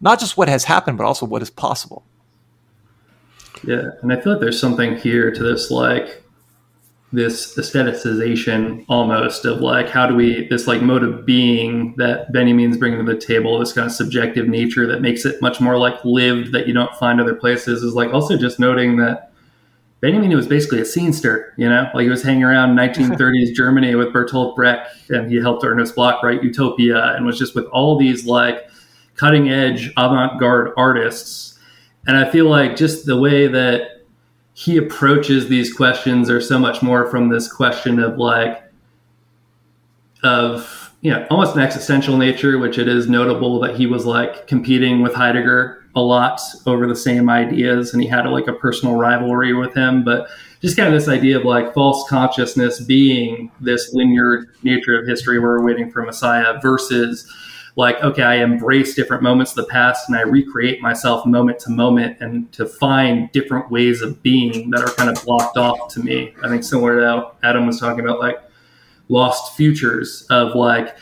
[0.00, 2.04] not just what has happened, but also what is possible.
[3.64, 6.22] Yeah, and I feel like there's something here to this, like
[7.12, 12.76] this aestheticization almost of like how do we this like mode of being that Benjamin's
[12.76, 16.04] bringing to the table, this kind of subjective nature that makes it much more like
[16.04, 19.32] lived that you don't find other places is like also just noting that
[20.00, 24.08] Benjamin was basically a scenester, you know, like he was hanging around 1930s Germany with
[24.12, 28.26] Bertolt Brecht, and he helped Ernest Bloch write Utopia, and was just with all these
[28.26, 28.68] like
[29.14, 31.58] cutting edge avant garde artists.
[32.06, 33.95] And I feel like just the way that
[34.58, 38.62] he approaches these questions are so much more from this question of like,
[40.22, 44.46] of you know, almost an existential nature, which it is notable that he was like
[44.46, 48.96] competing with Heidegger a lot over the same ideas and he had like a personal
[48.96, 50.02] rivalry with him.
[50.02, 50.26] But
[50.62, 55.38] just kind of this idea of like false consciousness being this linear nature of history
[55.38, 57.30] where we're waiting for messiah versus
[57.76, 61.70] like okay i embrace different moments of the past and i recreate myself moment to
[61.70, 66.00] moment and to find different ways of being that are kind of blocked off to
[66.00, 68.38] me i think similar to how adam was talking about like
[69.08, 70.96] lost futures of like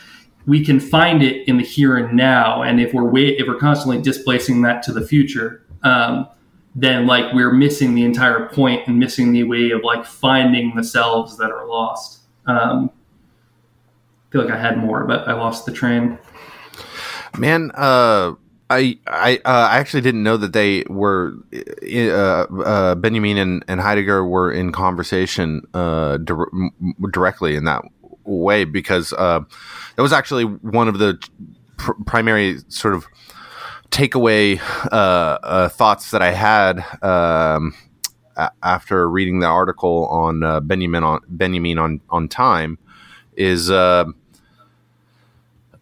[0.45, 2.61] we can find it in the here and now.
[2.61, 6.27] And if we're wait, if we're constantly displacing that to the future, um,
[6.75, 10.83] then like we're missing the entire point and missing the way of like finding the
[10.83, 12.19] selves that are lost.
[12.45, 12.91] Um,
[14.27, 16.19] I feel like I had more, but I lost the train.
[17.37, 18.33] Man, uh,
[18.69, 23.81] I I uh, I actually didn't know that they were uh, uh, Benjamin and, and
[23.81, 26.33] Heidegger were in conversation uh, di-
[27.11, 27.83] directly in that
[28.23, 29.41] way because uh,
[29.95, 31.19] that was actually one of the
[31.77, 33.05] pr- primary sort of
[33.91, 34.59] takeaway
[35.71, 37.73] thoughts that I had um,
[38.63, 42.79] after reading the article on Benjamin on Benjamin on on time
[43.35, 43.69] is.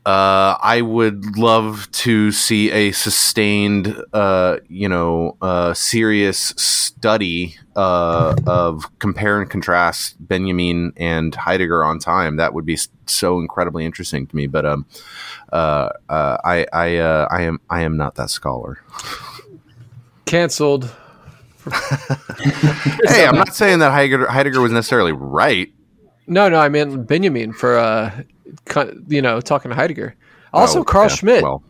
[0.05, 8.35] Uh, I would love to see a sustained, uh, you know, uh, serious study uh,
[8.45, 12.35] of compare and contrast Benjamin and Heidegger on time.
[12.35, 14.47] That would be so incredibly interesting to me.
[14.47, 14.85] But um,
[15.53, 18.79] uh, uh, I I uh, I am I am not that scholar.
[20.25, 20.93] Canceled.
[23.07, 25.71] hey, I'm not saying that Heidegger, Heidegger was necessarily right.
[26.27, 28.23] No, no, I meant Benjamin for uh,
[29.07, 30.15] you know, talking to Heidegger.
[30.53, 31.43] Also, Oh, Carl yeah, Schmitt.
[31.43, 31.63] Well,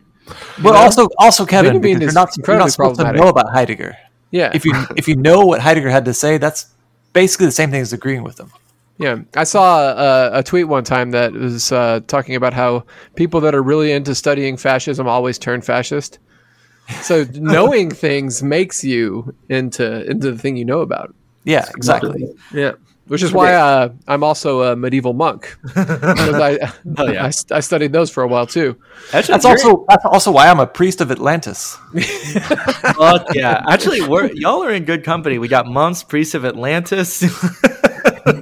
[0.62, 3.28] But know, also, also Kevin, Benjamin because you're not, you're incredibly not supposed to know
[3.28, 3.96] about Heidegger.
[4.30, 6.66] yeah, If you if you know what Heidegger had to say, that's
[7.12, 8.50] basically the same thing as agreeing with him.
[8.98, 12.84] Yeah, I saw a, a tweet one time that was uh, talking about how
[13.16, 16.20] people that are really into studying fascism always turn fascist.
[17.02, 21.12] So knowing things makes you into into the thing you know about.
[21.44, 22.32] Yeah, exactly.
[22.52, 22.72] Yeah,
[23.06, 25.56] which is why uh, I'm also a medieval monk.
[25.76, 27.24] I, Oh, yeah.
[27.24, 28.76] I, I studied those for a while too.
[29.12, 31.76] Actually, That's also that's also why I'm a priest of Atlantis.
[32.96, 33.64] Fuck yeah!
[33.68, 35.38] Actually, we're y'all are in good company.
[35.38, 37.20] We got monks, priests of Atlantis.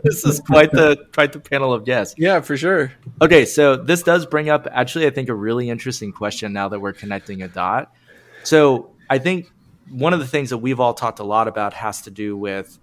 [0.04, 2.14] this is quite the quite the panel of guests.
[2.18, 2.92] Yeah, for sure.
[3.20, 6.80] Okay, so this does bring up actually I think a really interesting question now that
[6.80, 7.92] we're connecting a dot.
[8.44, 9.50] So I think
[9.88, 12.78] one of the things that we've all talked a lot about has to do with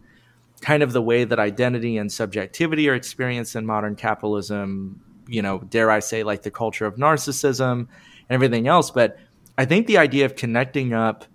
[0.59, 5.59] kind of the way that identity and subjectivity are experienced in modern capitalism, you know,
[5.59, 7.87] dare I say like the culture of narcissism and
[8.29, 9.17] everything else, but
[9.57, 11.25] I think the idea of connecting up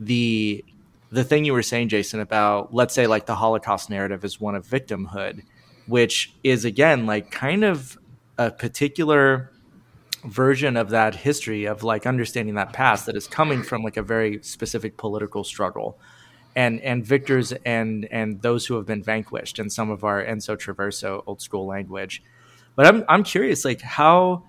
[0.00, 0.64] the
[1.10, 4.54] the thing you were saying Jason about let's say like the Holocaust narrative is one
[4.54, 5.42] of victimhood,
[5.86, 7.98] which is again like kind of
[8.36, 9.50] a particular
[10.24, 14.02] version of that history of like understanding that past that is coming from like a
[14.02, 15.98] very specific political struggle
[16.58, 20.56] and and victors and and those who have been vanquished in some of our Enzo
[20.56, 22.20] Traverso old school language.
[22.74, 24.42] But i'm i'm curious like how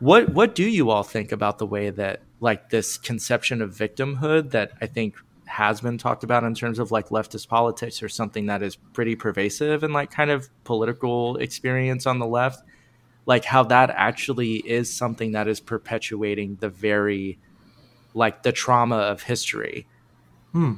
[0.00, 4.50] what what do you all think about the way that like this conception of victimhood
[4.50, 8.46] that i think has been talked about in terms of like leftist politics or something
[8.46, 12.64] that is pretty pervasive in like kind of political experience on the left
[13.26, 17.38] like how that actually is something that is perpetuating the very
[18.14, 19.86] like the trauma of history
[20.52, 20.74] hmm.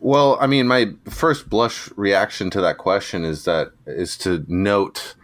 [0.00, 5.14] Well, I mean, my first blush reaction to that question is that is to note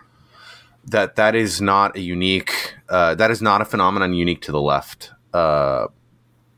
[0.84, 4.60] that that is not a unique, uh, that is not a phenomenon unique to the
[4.60, 5.12] left.
[5.32, 5.86] Uh,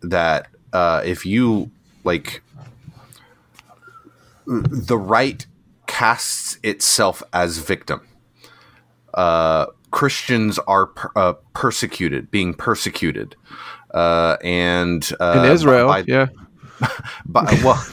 [0.03, 1.71] that uh, if you
[2.05, 2.43] like,
[4.47, 5.47] the right
[5.87, 8.07] casts itself as victim.
[9.15, 13.35] Uh, Christians are per- uh, persecuted, being persecuted,
[13.95, 16.27] uh, and uh, In Israel, by- yeah.
[17.27, 17.85] by well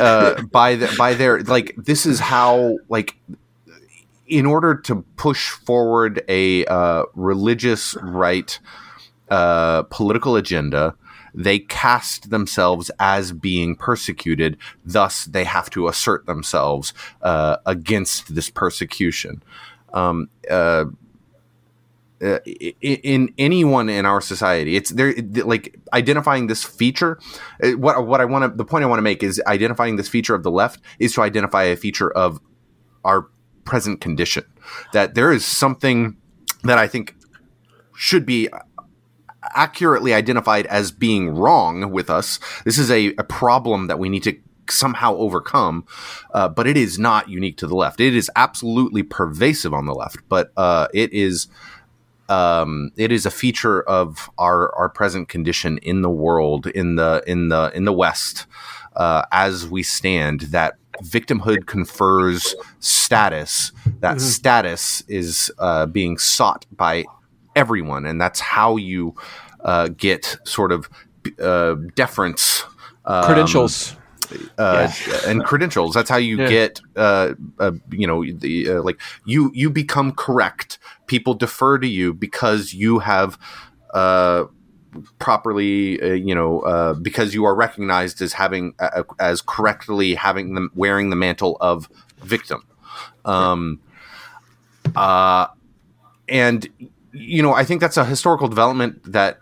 [0.00, 3.16] uh, by the, by their like this is how like
[4.26, 8.58] in order to push forward a uh, religious right
[9.30, 10.94] uh, political agenda
[11.34, 14.58] they cast themselves as being persecuted.
[14.84, 19.42] Thus they have to assert themselves uh, against this persecution.
[19.92, 20.28] Um,
[22.22, 22.38] uh,
[22.80, 27.18] in anyone in our society it's there like identifying this feature
[27.62, 30.08] uh, what what I want to the point I want to make is identifying this
[30.08, 32.40] feature of the left is to identify a feature of
[33.04, 33.28] our
[33.64, 34.44] present condition.
[34.92, 36.16] That there is something
[36.64, 37.14] that I think
[37.94, 38.48] should be
[39.54, 42.38] accurately identified as being wrong with us.
[42.64, 44.36] This is a, a problem that we need to
[44.68, 45.84] somehow overcome
[46.32, 48.00] uh, but it is not unique to the left.
[48.00, 51.48] It is absolutely pervasive on the left but uh, it is
[52.32, 57.22] um, it is a feature of our our present condition in the world in the
[57.26, 58.46] in the in the West
[58.96, 67.04] uh, as we stand that victimhood confers status that status is uh, being sought by
[67.56, 69.14] everyone and that's how you
[69.64, 70.88] uh, get sort of
[71.40, 72.64] uh, deference
[73.04, 73.96] um, Credentials.
[74.58, 74.90] Uh,
[75.26, 75.94] and credentials.
[75.94, 76.48] That's how you Yeah.
[76.48, 80.78] get, uh, uh, you know, the uh, like you you become correct.
[81.06, 83.38] People defer to you because you have
[83.94, 84.44] uh,
[85.18, 90.54] properly, uh, you know, uh, because you are recognized as having uh, as correctly having
[90.54, 91.88] them wearing the mantle of
[92.22, 92.64] victim.
[93.24, 93.80] Um,
[94.96, 95.46] uh,
[96.28, 96.68] and
[97.12, 99.38] you know, I think that's a historical development that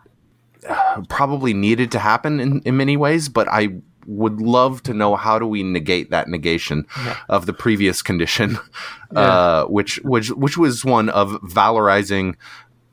[1.09, 5.39] probably needed to happen in, in many ways, but I would love to know how
[5.39, 6.87] do we negate that negation
[7.29, 8.59] of the previous condition,
[9.17, 12.35] uh, which which which was one of valorizing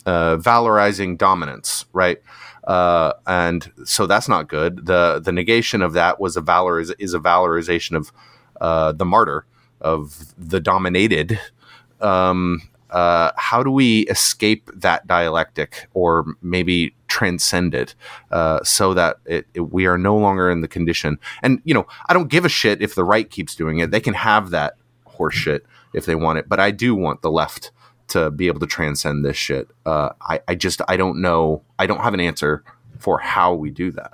[0.05, 2.21] uh, valorizing dominance, right?
[2.63, 4.85] Uh, and so that's not good.
[4.85, 8.11] the The negation of that was a valor is, is a valorization of
[8.59, 9.45] uh, the martyr
[9.79, 11.39] of the dominated.
[12.01, 17.95] Um, uh, how do we escape that dialectic or maybe transcend it
[18.31, 21.19] uh, so that it, it, we are no longer in the condition?
[21.43, 23.91] And, you know, I don't give a shit if the right keeps doing it.
[23.91, 24.75] They can have that
[25.07, 25.61] horseshit
[25.93, 26.47] if they want it.
[26.47, 27.71] But I do want the left
[28.09, 29.69] to be able to transcend this shit.
[29.85, 31.61] Uh, I, I just, I don't know.
[31.77, 32.63] I don't have an answer
[32.99, 34.13] for how we do that.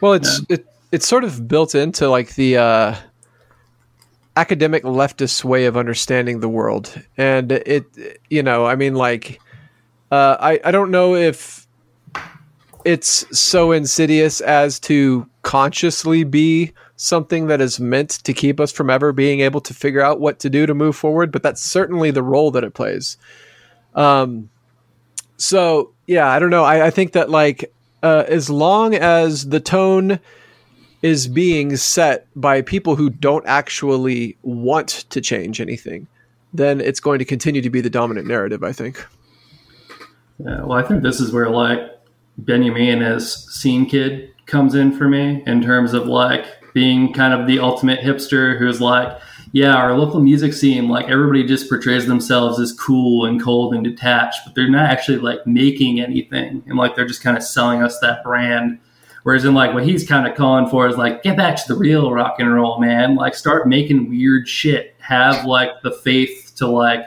[0.00, 2.94] Well, it's, it, it's sort of built into like the, uh,
[4.38, 6.94] academic leftist way of understanding the world.
[7.16, 7.84] And it,
[8.30, 9.40] you know, I mean, like,
[10.12, 11.66] uh, I, I don't know if
[12.84, 18.90] it's so insidious as to consciously be something that is meant to keep us from
[18.90, 22.10] ever being able to figure out what to do to move forward, but that's certainly
[22.12, 23.16] the role that it plays.
[23.94, 24.50] Um,
[25.36, 26.64] so yeah, I don't know.
[26.64, 27.72] I, I think that like,
[28.02, 30.20] uh, as long as the tone
[31.02, 36.06] is being set by people who don't actually want to change anything,
[36.52, 39.04] then it's going to continue to be the dominant narrative, I think.
[40.38, 41.80] Yeah, well, I think this is where like
[42.38, 47.46] Benjamin as scene kid comes in for me in terms of like being kind of
[47.46, 49.18] the ultimate hipster who's like,
[49.52, 53.82] yeah, our local music scene, like everybody just portrays themselves as cool and cold and
[53.82, 56.62] detached, but they're not actually like making anything.
[56.66, 58.78] And like they're just kind of selling us that brand
[59.28, 61.78] Whereas in like what he's kind of calling for is like, get back to the
[61.78, 63.14] real rock and roll, man.
[63.14, 64.94] Like start making weird shit.
[65.00, 67.04] Have like the faith to like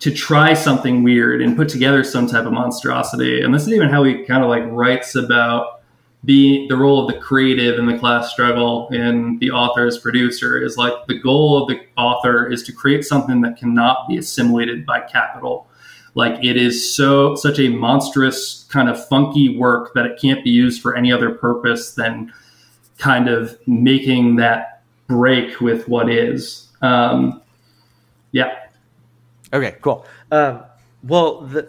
[0.00, 3.40] to try something weird and put together some type of monstrosity.
[3.40, 5.80] And this is even how he kind of like writes about
[6.26, 10.62] being the role of the creative in the class struggle and the author as producer
[10.62, 14.84] is like the goal of the author is to create something that cannot be assimilated
[14.84, 15.66] by capital
[16.16, 20.50] like it is so such a monstrous kind of funky work that it can't be
[20.50, 22.32] used for any other purpose than
[22.98, 26.68] kind of making that break with what is.
[26.80, 27.42] Um,
[28.32, 28.58] yeah.
[29.52, 30.06] Okay, cool.
[30.32, 30.62] Um,
[31.04, 31.68] well, the,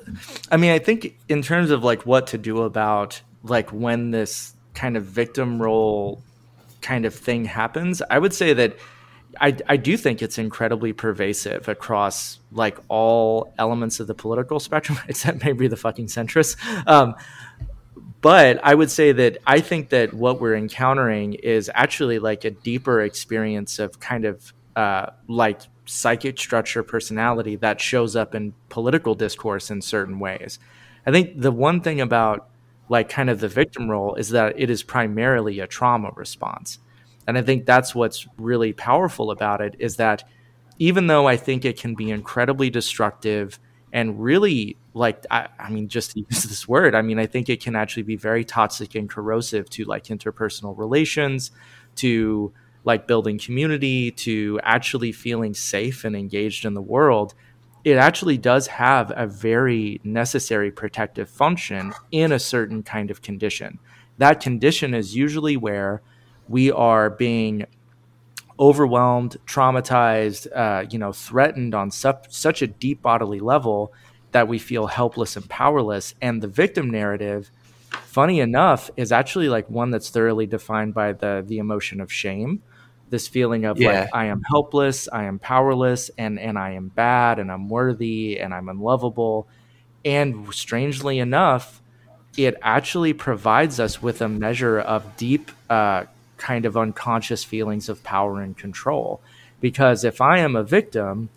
[0.50, 4.54] I mean, I think in terms of like what to do about like when this
[4.74, 6.24] kind of victim role
[6.82, 8.78] kind of thing happens, I would say that
[9.40, 15.00] I, I do think it's incredibly pervasive across like all elements of the political spectrum,
[15.08, 16.58] except maybe the fucking centrists.
[16.88, 17.16] Um,
[18.22, 22.52] but I would say that I think that what we're encountering is actually like a
[22.52, 29.16] deeper experience of kind of uh, like psychic structure personality that shows up in political
[29.16, 30.60] discourse in certain ways.
[31.06, 32.50] I think the one thing about
[32.90, 36.80] like kind of the victim role is that it is primarily a trauma response
[37.28, 40.24] and I think that's what's really powerful about it is that
[40.80, 43.60] even though I think it can be incredibly destructive
[43.94, 47.64] and really like I, I, mean just use this word i mean i think it
[47.64, 51.52] can actually be very toxic and corrosive to like interpersonal relations
[51.96, 52.52] to
[52.88, 57.34] like building community to actually feeling safe and engaged in the world.
[57.84, 63.80] It actually does have a very necessary protective function in a certain kind of condition.
[64.20, 66.02] That condition is usually where
[66.50, 67.66] we are being
[68.60, 73.94] overwhelmed, traumatized, uh, you know, threatened on su- such a deep bodily level
[74.32, 76.14] that we feel helpless and powerless.
[76.22, 77.52] And the victim narrative,
[77.90, 82.64] funny enough, is actually like one that's thoroughly defined by the the emotion of shame.
[83.10, 84.02] This feeling of yeah.
[84.02, 88.40] like I am helpless, I am powerless, and and I am bad, and I'm worthy,
[88.40, 89.48] and I'm unlovable.
[90.04, 91.82] And strangely enough,
[92.38, 96.04] it actually provides us with a measure of deep uh,
[96.38, 99.22] kind of unconscious feelings of power and control.
[99.60, 101.30] Because if I am a victim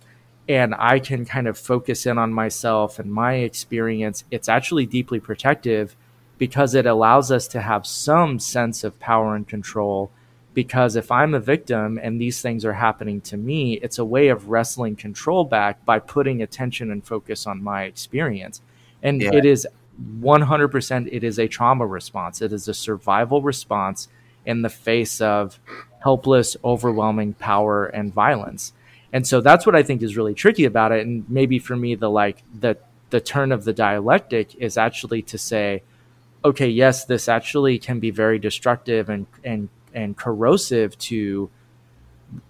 [0.48, 5.20] and I can kind of focus in on myself and my experience, it's actually deeply
[5.20, 5.96] protective
[6.38, 10.10] because it allows us to have some sense of power and control.
[10.52, 14.28] Because if I'm a victim and these things are happening to me, it's a way
[14.28, 18.60] of wrestling control back by putting attention and focus on my experience.
[19.02, 19.30] And yeah.
[19.32, 19.66] it is
[20.20, 22.42] 100% it is a trauma response.
[22.42, 24.08] It is a survival response
[24.50, 25.58] in the face of
[26.00, 28.72] helpless, overwhelming power and violence.
[29.12, 31.06] And so that's what I think is really tricky about it.
[31.06, 32.76] And maybe for me, the like the
[33.10, 35.82] the turn of the dialectic is actually to say,
[36.44, 41.50] okay, yes, this actually can be very destructive and and and corrosive to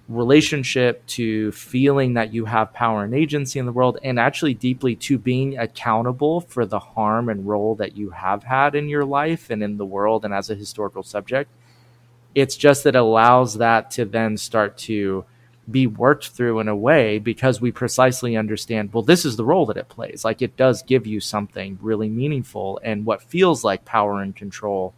[0.08, 4.94] relationship to feeling that you have power and agency in the world and actually deeply
[4.94, 9.48] to being accountable for the harm and role that you have had in your life
[9.48, 11.50] and in the world and as a historical subject
[12.34, 15.24] It's just that it allows that to then start to
[15.70, 19.66] be worked through in a way because we precisely understand well this is the role
[19.66, 20.24] that it plays.
[20.24, 24.94] Like it does give you something really meaningful and what feels like power and control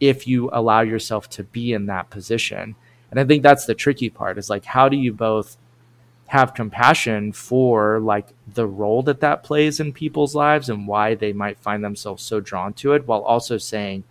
[0.00, 2.74] if you allow yourself to be in that position.
[3.10, 5.56] And i think that's the tricky part is like how do you both
[6.32, 11.30] have compassion for like the role that that plays in people's lives and why they
[11.30, 14.02] might find themselves so drawn to it while also saying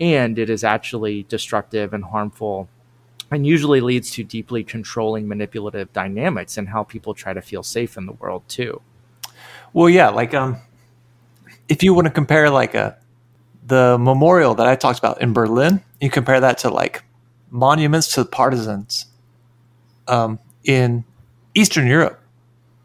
[0.00, 2.68] and it is actually destructive and harmful
[3.30, 7.96] and usually leads to deeply controlling manipulative dynamics and how people try to feel safe
[7.96, 8.80] in the world too.
[9.72, 10.58] Well, yeah, like um,
[11.68, 12.94] if you want to compare like a uh,
[13.66, 17.02] the memorial that I talked about in Berlin, you compare that to like
[17.50, 19.06] monuments to partisans
[20.06, 21.04] um, in
[21.54, 22.20] Eastern Europe.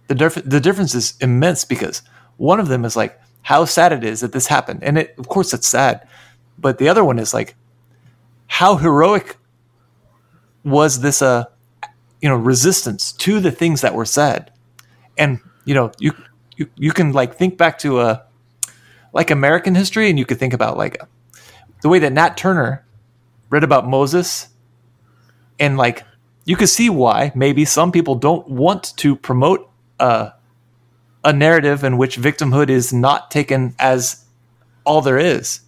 [0.07, 2.01] The diff- the difference is immense because
[2.37, 5.27] one of them is like how sad it is that this happened, and it of
[5.27, 6.07] course it's sad,
[6.59, 7.55] but the other one is like
[8.47, 9.37] how heroic
[10.63, 11.49] was this a
[12.21, 14.51] you know resistance to the things that were said?
[15.17, 16.13] And you know you
[16.57, 18.23] you, you can like think back to a
[19.13, 20.99] like american history and you could think about like
[21.81, 22.85] the way that nat turner
[23.49, 24.49] read about moses
[25.59, 26.03] and like
[26.45, 30.31] you could see why maybe some people don't want to promote a,
[31.23, 34.25] a narrative in which victimhood is not taken as
[34.85, 35.61] all there is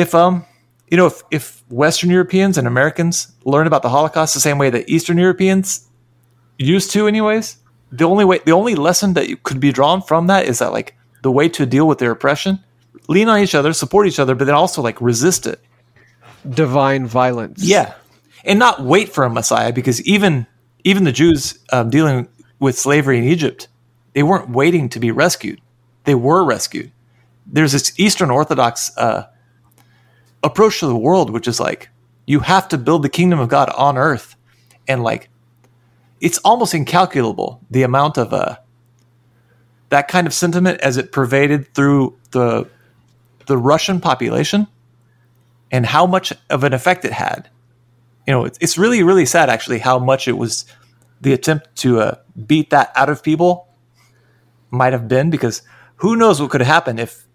[0.00, 0.44] if um
[0.90, 4.70] you know, if, if Western Europeans and Americans learn about the Holocaust the same way
[4.70, 5.86] that Eastern Europeans
[6.58, 7.58] used to, anyways,
[7.92, 10.96] the only way, the only lesson that could be drawn from that is that like
[11.22, 12.64] the way to deal with their oppression,
[13.08, 15.60] lean on each other, support each other, but then also like resist it.
[16.48, 17.62] Divine violence.
[17.62, 17.94] Yeah,
[18.44, 20.46] and not wait for a Messiah because even
[20.84, 22.28] even the Jews um, dealing
[22.60, 23.68] with slavery in Egypt,
[24.14, 25.60] they weren't waiting to be rescued;
[26.04, 26.92] they were rescued.
[27.46, 28.96] There's this Eastern Orthodox.
[28.96, 29.26] Uh,
[30.42, 31.88] approach to the world, which is like
[32.26, 34.36] you have to build the kingdom of God on earth,
[34.86, 35.28] and like
[36.20, 38.56] it's almost incalculable the amount of uh
[39.90, 42.68] that kind of sentiment as it pervaded through the
[43.46, 44.66] the Russian population
[45.70, 47.48] and how much of an effect it had.
[48.26, 50.66] You know, it's, really really sad actually how much it was
[51.20, 52.14] the attempt to uh,
[52.46, 53.68] beat that out of people
[54.70, 55.62] might have been because
[55.96, 57.26] who knows what could happen if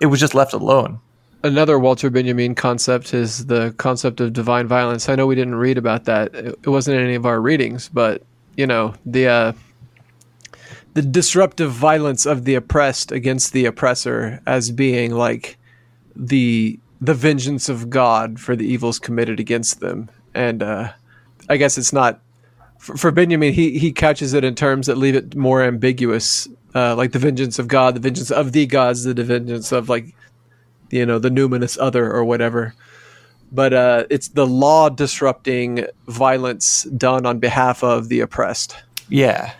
[0.00, 1.00] it was just left alone
[1.44, 5.08] another Walter Benjamin concept is the concept of divine violence.
[5.08, 8.22] I know we didn't read about that; it wasn't in any of our readings, but
[8.56, 9.52] you know the uh,
[10.94, 15.56] the disruptive violence of the oppressed against the oppressor as being like
[16.16, 20.92] the the vengeance of God for the evils committed against them, and uh,
[21.48, 22.20] I guess it's not
[22.78, 23.52] for, for Benjamin.
[23.52, 27.58] He he couches it in terms that leave it more ambiguous, uh, like the vengeance
[27.58, 30.14] of God, the vengeance of the gods, the vengeance of like
[30.90, 32.74] you know the numinous other or whatever.
[33.52, 38.76] But uh, it's the law disrupting violence done on behalf of the oppressed.
[39.08, 39.52] Yeah.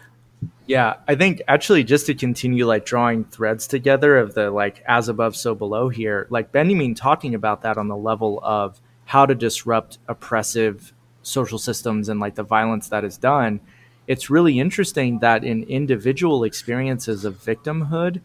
[0.66, 5.08] Yeah i think actually just to continue like drawing threads together of the like as
[5.10, 9.34] above so below here like benjamin talking about that on the level of how to
[9.34, 13.60] disrupt oppressive social systems and like the violence that is done
[14.06, 18.22] it's really interesting that in individual experiences of victimhood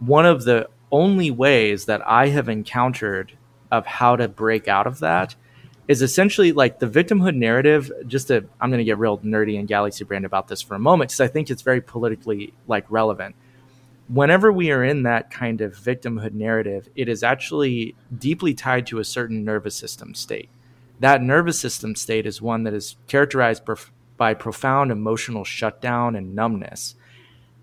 [0.00, 3.36] one of the only ways that I have encountered
[3.70, 5.34] of how to break out of that
[5.86, 7.90] is essentially like the victimhood narrative.
[8.06, 10.78] Just to, I'm going to get real nerdy and galaxy brain about this for a
[10.78, 13.34] moment because I think it's very politically like relevant.
[14.08, 18.98] Whenever we are in that kind of victimhood narrative, it is actually deeply tied to
[18.98, 20.48] a certain nervous system state.
[21.00, 23.62] That nervous system state is one that is characterized
[24.16, 26.96] by profound emotional shutdown and numbness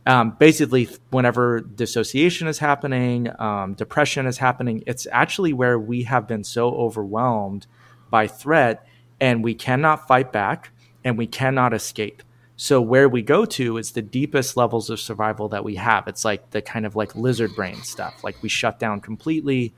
[0.07, 6.27] um, basically whenever dissociation is happening um, depression is happening it's actually where we have
[6.27, 7.65] been so overwhelmed
[8.09, 8.85] by threat
[9.19, 10.71] and we cannot fight back
[11.03, 12.23] and we cannot escape.
[12.57, 16.07] So where we go to is the deepest levels of survival that we have.
[16.07, 18.23] It's like the kind of like lizard brain stuff.
[18.23, 19.73] Like we shut down completely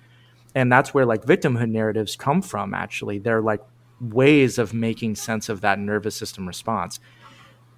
[0.53, 3.19] and that's where like victimhood narratives come from actually.
[3.19, 3.61] They're like
[3.99, 6.99] ways of making sense of that nervous system response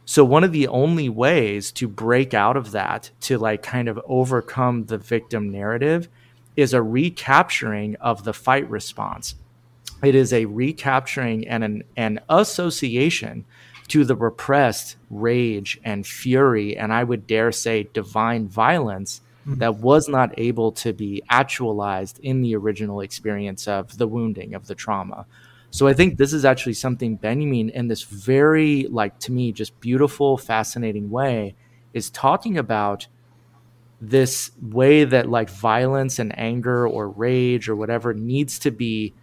[0.10, 4.00] so one of the only ways to break out of that, to like kind of
[4.06, 6.10] overcome the victim narrative,
[6.56, 9.36] is a recapturing of the fight response.
[10.02, 13.46] It is a recapturing and an, an association
[13.90, 19.60] to the repressed rage and fury, and I would dare say divine violence mm-hmm.
[19.60, 24.66] that was not able to be actualized in the original experience of the wounding, of
[24.66, 25.28] the trauma.
[25.72, 29.80] So I think this is actually something Benjamin, in this very, like, to me, just
[29.80, 31.56] beautiful, fascinating way,
[31.94, 33.08] is talking about
[34.02, 39.14] this way that, like, violence and anger or rage or whatever needs to be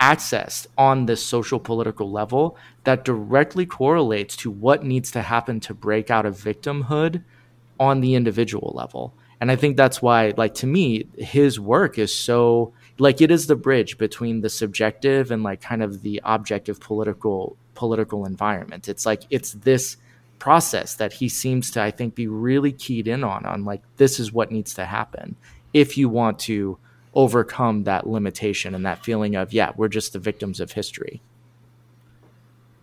[0.00, 5.74] accessed on this social political level that directly correlates to what needs to happen to
[5.74, 7.22] break out of victimhood
[7.80, 9.14] on the individual level.
[9.40, 13.46] And I think that's why, like, to me, his work is so, like, it is
[13.46, 18.88] the bridge between the subjective and, like, kind of the objective political political environment.
[18.88, 19.98] It's like, it's this
[20.38, 24.18] process that he seems to, I think, be really keyed in on, on, like, this
[24.18, 25.36] is what needs to happen
[25.74, 26.78] if you want to
[27.14, 31.20] overcome that limitation and that feeling of, yeah, we're just the victims of history.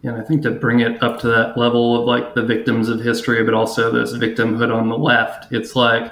[0.02, 2.90] Yeah, and I think to bring it up to that level of like the victims
[2.90, 6.12] of history, but also this victimhood on the left, it's like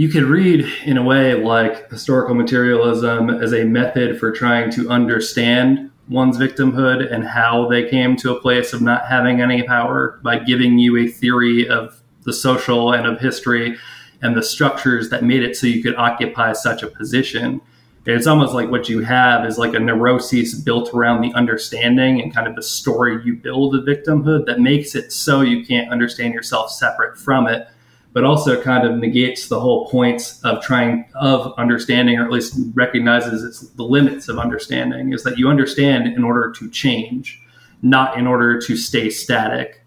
[0.00, 4.88] you could read in a way like historical materialism as a method for trying to
[4.88, 10.18] understand one's victimhood and how they came to a place of not having any power
[10.22, 13.76] by giving you a theory of the social and of history
[14.22, 17.60] and the structures that made it so you could occupy such a position.
[18.06, 22.34] It's almost like what you have is like a neurosis built around the understanding and
[22.34, 26.32] kind of the story you build of victimhood that makes it so you can't understand
[26.32, 27.68] yourself separate from it,
[28.12, 32.58] but also kind of negates the whole points of trying of understanding, or at least
[32.74, 37.40] recognizes it's the limits of understanding, is that you understand in order to change,
[37.82, 39.84] not in order to stay static.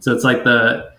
[0.00, 0.92] So it's like the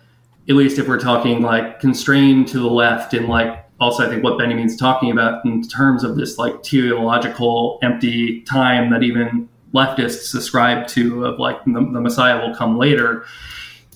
[0.48, 4.22] at least if we're talking like constrained to the left and like also I think
[4.22, 10.34] what Benjamin's talking about in terms of this like teleological empty time that even leftists
[10.34, 13.24] ascribe to of like the, the Messiah will come later.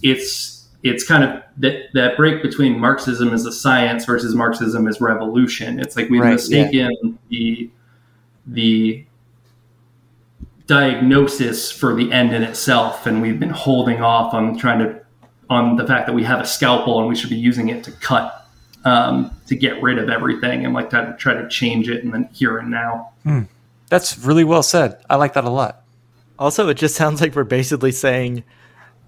[0.02, 5.00] It's it's kind of that that break between Marxism as a science versus Marxism as
[5.00, 5.78] revolution.
[5.78, 7.10] It's like we've right, mistaken yeah.
[7.28, 7.70] the
[8.46, 9.04] the
[10.66, 15.00] diagnosis for the end in itself, and we've been holding off on trying to
[15.50, 17.90] on the fact that we have a scalpel and we should be using it to
[17.90, 18.48] cut
[18.84, 22.28] um, to get rid of everything and like to try to change it and then
[22.32, 23.10] here and now.
[23.24, 23.42] Hmm.
[23.88, 25.02] That's really well said.
[25.10, 25.82] I like that a lot.
[26.38, 28.44] Also, it just sounds like we're basically saying,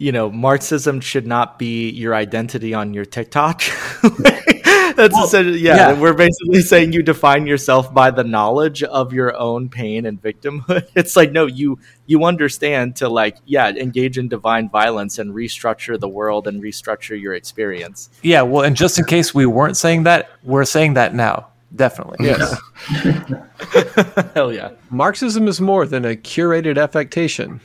[0.02, 3.62] you know, Marxism should not be your identity on your TikTok.
[4.02, 9.12] That's well, essentially, yeah, yeah, We're basically saying you define yourself by the knowledge of
[9.12, 10.88] your own pain and victimhood.
[10.96, 15.98] It's like, no, you you understand to like, yeah, engage in divine violence and restructure
[15.98, 18.10] the world and restructure your experience.
[18.22, 21.46] Yeah, well, and just in case we weren't saying that, we're saying that now.
[21.74, 22.26] Definitely.
[22.26, 22.60] Yes.
[24.34, 24.72] Hell yeah.
[24.90, 27.60] Marxism is more than a curated affectation.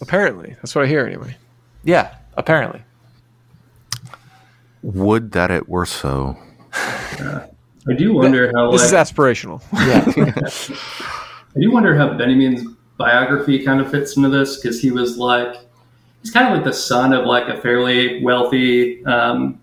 [0.00, 0.54] Apparently.
[0.56, 1.36] That's what I hear anyway.
[1.84, 2.82] Yeah, apparently.
[4.82, 6.36] Would that it were so.
[6.72, 8.70] I do wonder how.
[8.70, 9.62] This like, is aspirational.
[9.72, 10.30] Yeah.
[11.56, 15.56] I do wonder how Benjamin's biography kind of fits into this because he was like,
[16.20, 19.58] he's kind of like the son of like a fairly wealthy um,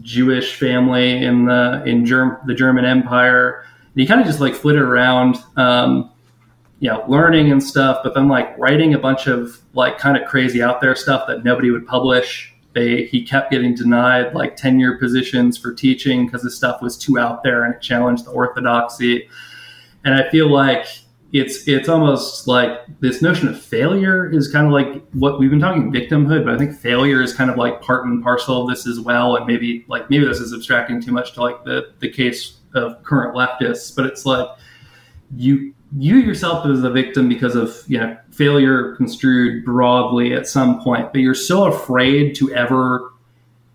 [0.00, 3.64] Jewish family in the in Germ- the German Empire.
[3.92, 6.10] And he kind of just like flitted around, um,
[6.80, 10.28] you know, learning and stuff, but then like writing a bunch of like kind of
[10.28, 12.54] crazy out there stuff that nobody would publish.
[12.74, 17.18] They, he kept getting denied like tenure positions for teaching because his stuff was too
[17.18, 19.28] out there and it challenged the orthodoxy.
[20.04, 20.86] And I feel like
[21.32, 25.60] it's it's almost like this notion of failure is kind of like what we've been
[25.60, 28.86] talking victimhood, but I think failure is kind of like part and parcel of this
[28.86, 29.36] as well.
[29.36, 33.02] And maybe like maybe this is abstracting too much to like the the case of
[33.02, 34.48] current leftists, but it's like
[35.36, 40.82] you you yourself as a victim because of you know failure construed broadly at some
[40.82, 43.12] point, but you're so afraid to ever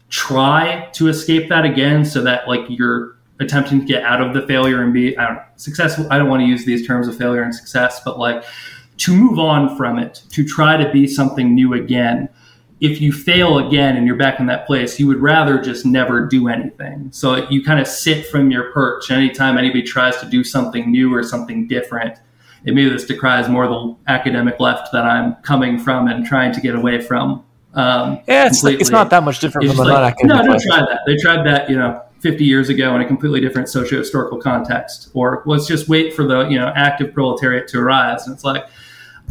[0.10, 4.46] try to escape that again, so that like you're attempting to get out of the
[4.46, 6.08] failure and be I don't know, successful.
[6.12, 8.44] I don't want to use these terms of failure and success, but like
[8.98, 12.30] to move on from it, to try to be something new again
[12.84, 16.26] if you fail again and you're back in that place, you would rather just never
[16.26, 17.08] do anything.
[17.14, 19.10] So you kind of sit from your perch.
[19.10, 22.20] Anytime anybody tries to do something new or something different,
[22.66, 26.60] it maybe this decries more the academic left that I'm coming from and trying to
[26.60, 27.46] get away from.
[27.74, 30.46] Um, yeah, it's, it's not that much different it's from the like, non-academic.
[30.46, 31.00] No, don't try that.
[31.08, 35.10] They tried that, you know, 50 years ago in a completely different socio-historical context.
[35.14, 38.28] Or let's just wait for the, you know, active proletariat to arise.
[38.28, 38.66] And it's like,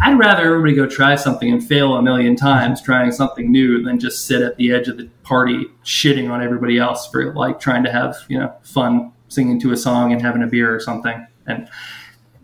[0.01, 4.01] I'd rather everybody go try something and fail a million times trying something new than
[4.01, 7.84] just sit at the edge of the party shitting on everybody else for like trying
[7.84, 11.24] to have, you know, fun singing to a song and having a beer or something.
[11.47, 11.68] And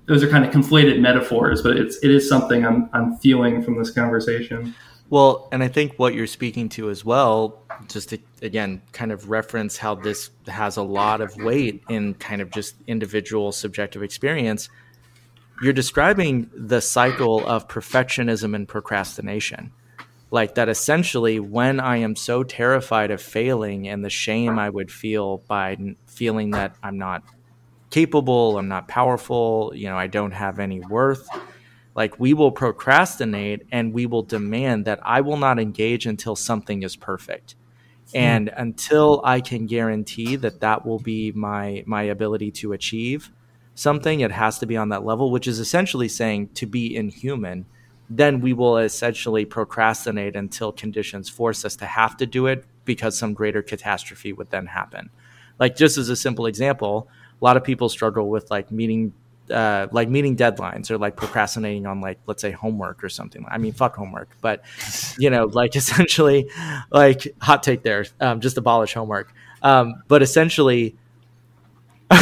[0.07, 3.79] those are kind of conflated metaphors, but it's it is something I'm I'm feeling from
[3.79, 4.75] this conversation.
[5.11, 9.31] Well, and I think what you're speaking to as well, just to again kind of
[9.31, 14.69] reference how this has a lot of weight in kind of just individual subjective experience
[15.61, 19.73] you're describing the cycle of perfectionism and procrastination.
[20.31, 24.93] Like that essentially, when I am so terrified of failing and the shame I would
[24.93, 27.23] feel by feeling that I'm not
[27.91, 31.27] capable, I'm not powerful, you know, I don't have any worth.
[31.95, 36.83] Like we will procrastinate and we will demand that I will not engage until something
[36.83, 37.57] is perfect.
[38.13, 38.19] Hmm.
[38.19, 43.33] And until I can guarantee that that will be my my ability to achieve
[43.79, 47.67] something, it has to be on that level, which is essentially saying to be inhuman.
[48.11, 53.17] Then we will essentially procrastinate until conditions force us to have to do it because
[53.17, 55.11] some greater catastrophe would then happen.
[55.59, 57.09] Like just as a simple example,
[57.41, 59.13] a lot of people struggle with like meeting
[59.51, 63.47] uh, like meeting deadlines or like procrastinating on like let's say homework or something.
[63.49, 64.63] I mean, fuck homework, but
[65.19, 66.51] you know, like essentially,
[66.91, 69.33] like hot take there, um, just abolish homework.
[69.63, 70.97] Um, but essentially,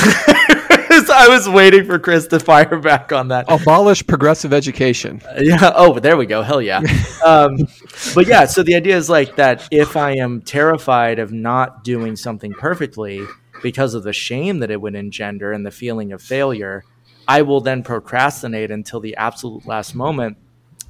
[1.17, 3.47] I was waiting for Chris to fire back on that.
[3.49, 5.23] Abolish progressive education.
[5.39, 5.73] Yeah.
[5.75, 6.43] Oh, there we go.
[6.43, 6.83] Hell yeah.
[7.25, 7.69] Um,
[8.15, 12.17] but yeah, so the idea is like that if I am terrified of not doing
[12.17, 13.25] something perfectly
[13.63, 16.85] because of the shame that it would engender and the feeling of failure,
[17.29, 20.37] I will then procrastinate until the absolute last moment.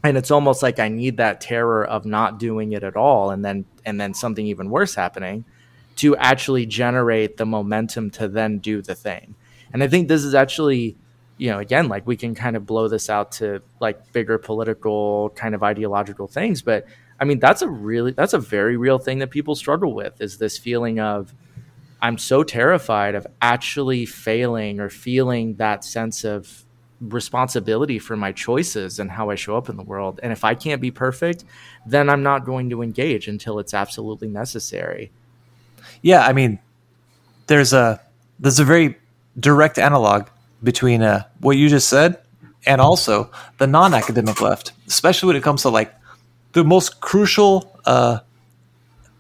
[0.03, 3.45] And it's almost like I need that terror of not doing it at all and
[3.45, 5.45] then and then something even worse happening
[5.97, 9.35] to actually generate the momentum to then do the thing.
[9.77, 10.97] And I think this is actually,
[11.37, 15.29] you know, again, like we can kind of blow this out to like bigger political
[15.37, 16.63] kind of ideological things.
[16.63, 16.87] But
[17.21, 20.39] I mean, that's a really, that's a very real thing that people struggle with is
[20.39, 21.35] this feeling of,
[22.01, 26.65] I'm so terrified of actually failing or feeling that sense of
[26.99, 30.21] responsibility for my choices and how I show up in the world.
[30.23, 31.45] And if I can't be perfect,
[31.85, 35.13] then I'm not going to engage until it's absolutely necessary.
[36.01, 36.61] Yeah, I mean,
[37.47, 38.01] there's a
[38.41, 38.97] there's a very
[39.39, 40.27] direct analog
[40.63, 42.19] between uh, what you just said
[42.67, 45.95] and also the non-academic left, especially when it comes to like
[46.53, 48.19] the most crucial uh,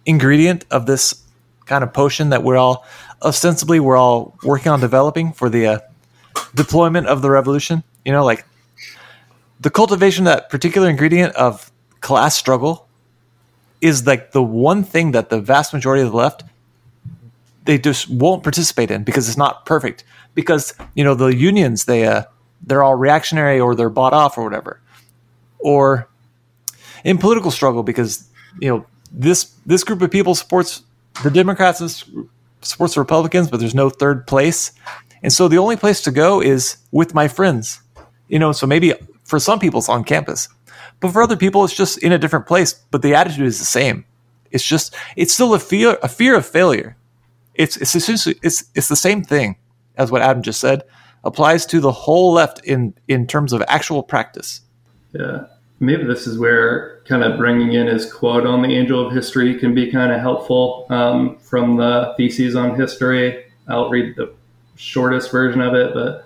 [0.05, 1.23] ingredient of this
[1.67, 2.85] kind of potion that we're all
[3.23, 5.79] ostensibly we're all working on developing for the uh,
[6.55, 7.83] deployment of the revolution.
[8.05, 8.45] You know, like
[9.61, 12.87] the cultivation of that particular ingredient of class struggle
[13.81, 16.45] is like the one thing that the vast majority of the left
[17.67, 20.05] they just won't participate in because it's not perfect.
[20.35, 22.25] Because you know the unions they uh,
[22.63, 24.81] they're all reactionary or they're bought off or whatever,
[25.59, 26.09] or
[27.05, 28.29] in political struggle because
[28.61, 30.83] you know this this group of people supports
[31.23, 32.29] the Democrats and
[32.63, 34.73] supports the Republicans, but there's no third place,
[35.23, 37.81] and so the only place to go is with my friends.
[38.29, 38.93] You know, so maybe
[39.25, 40.49] for some people it's on campus,
[41.01, 42.75] but for other people it's just in a different place.
[42.91, 44.05] But the attitude is the same.
[44.51, 46.97] It's just it's still a fear a fear of failure
[47.59, 49.57] it's it's essentially it's it's the same thing
[49.97, 50.83] as what Adam just said
[51.25, 54.61] applies to the whole left in in terms of actual practice.
[55.13, 55.47] Yeah.
[55.79, 59.59] Maybe this is where kind of bringing in his quote on the angel of history
[59.59, 63.45] can be kind of helpful um, from the theses on history.
[63.69, 64.33] I'll read the
[64.77, 66.26] shortest version of it, but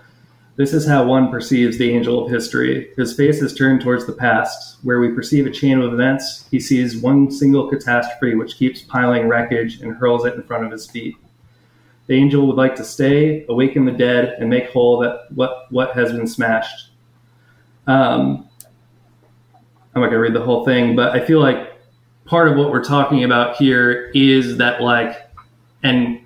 [0.61, 2.93] this is how one perceives the angel of history.
[2.95, 4.77] His face is turned towards the past.
[4.83, 9.27] Where we perceive a chain of events, he sees one single catastrophe which keeps piling
[9.27, 11.17] wreckage and hurls it in front of his feet.
[12.09, 15.95] The angel would like to stay, awaken the dead, and make whole that what, what
[15.95, 16.91] has been smashed.
[17.87, 18.47] Um,
[19.95, 21.73] I'm not to read the whole thing, but I feel like
[22.27, 25.27] part of what we're talking about here is that, like,
[25.83, 26.21] and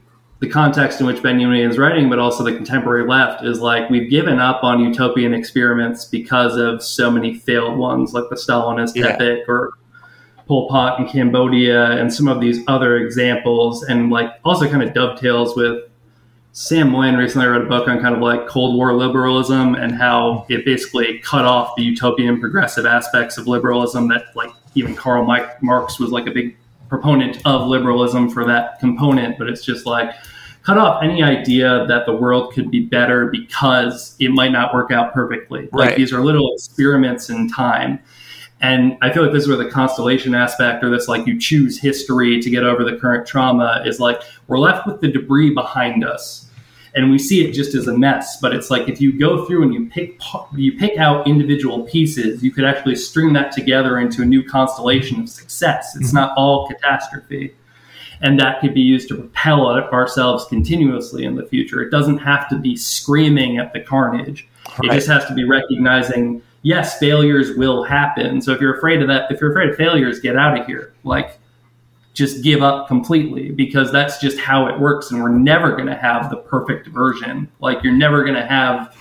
[0.45, 4.11] the context in which Benjamin is writing, but also the contemporary left, is like we've
[4.11, 9.07] given up on utopian experiments because of so many failed ones, like the Stalinist Yeah.
[9.07, 9.71] epic or
[10.47, 14.93] Pol Pot in Cambodia, and some of these other examples, and like also kind of
[14.93, 15.85] dovetails with
[16.53, 20.45] Sam Moyn recently wrote a book on kind of like Cold War liberalism and how
[20.51, 25.63] it basically cut off the utopian progressive aspects of liberalism that like even Karl Mike
[25.63, 26.55] Marx was like a big
[26.91, 30.15] proponent of liberalism for that component, but it's just like
[30.65, 34.91] cut off any idea that the world could be better because it might not work
[34.91, 35.69] out perfectly.
[35.73, 35.97] Like Right.
[35.97, 38.01] these are little experiments in time.
[38.61, 41.79] And I feel like this is where the constellation aspect, or this like you choose
[41.79, 46.03] history to get over the current trauma, is like we're left with the debris behind
[46.03, 46.49] us,
[46.95, 48.39] and we see it just as a mess.
[48.41, 50.19] But it's like if you go through and you pick
[50.57, 55.21] you pick out individual pieces, you could actually string that together into a new constellation
[55.21, 55.95] of success.
[55.97, 56.17] It's mm-hmm.
[56.17, 57.55] not all catastrophe,
[58.25, 61.83] and that could be used to propel ourselves continuously in the future.
[61.83, 64.49] It doesn't have to be screaming at the carnage.
[64.83, 68.41] It just has to be recognizing yes, failures will happen.
[68.41, 70.95] So if you're afraid of that, if you're afraid of failures, get out of here.
[71.05, 71.39] Like,
[72.15, 75.11] just give up completely because that's just how it works.
[75.11, 77.51] And we're never going to have the perfect version.
[77.61, 78.97] Like, you're never going to have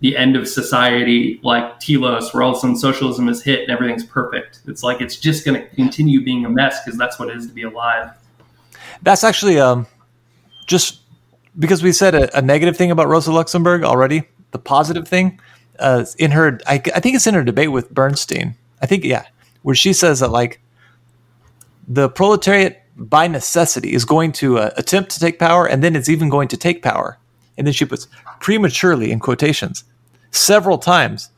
[0.00, 3.70] the end of society like telos where all of a sudden socialism is hit and
[3.70, 4.62] everything's perfect.
[4.66, 7.46] It's like it's just going to continue being a mess because that's what it is
[7.46, 8.10] to be alive.
[9.02, 9.86] That's actually um,
[10.66, 11.00] just
[11.58, 14.24] because we said a, a negative thing about Rosa Luxemburg already.
[14.52, 15.40] The positive thing
[15.78, 18.54] uh, in her, I, I think it's in her debate with Bernstein.
[18.80, 19.24] I think yeah,
[19.62, 20.60] where she says that like
[21.88, 26.08] the proletariat by necessity is going to uh, attempt to take power, and then it's
[26.08, 27.18] even going to take power.
[27.58, 28.06] And then she puts
[28.40, 29.84] prematurely in quotations
[30.30, 31.30] several times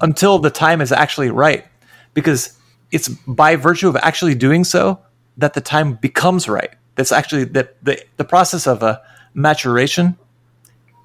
[0.00, 1.64] until the time is actually right,
[2.14, 2.56] because
[2.92, 5.00] it's by virtue of actually doing so
[5.36, 6.75] that the time becomes right.
[6.96, 9.00] That's actually that the the process of a
[9.34, 10.16] maturation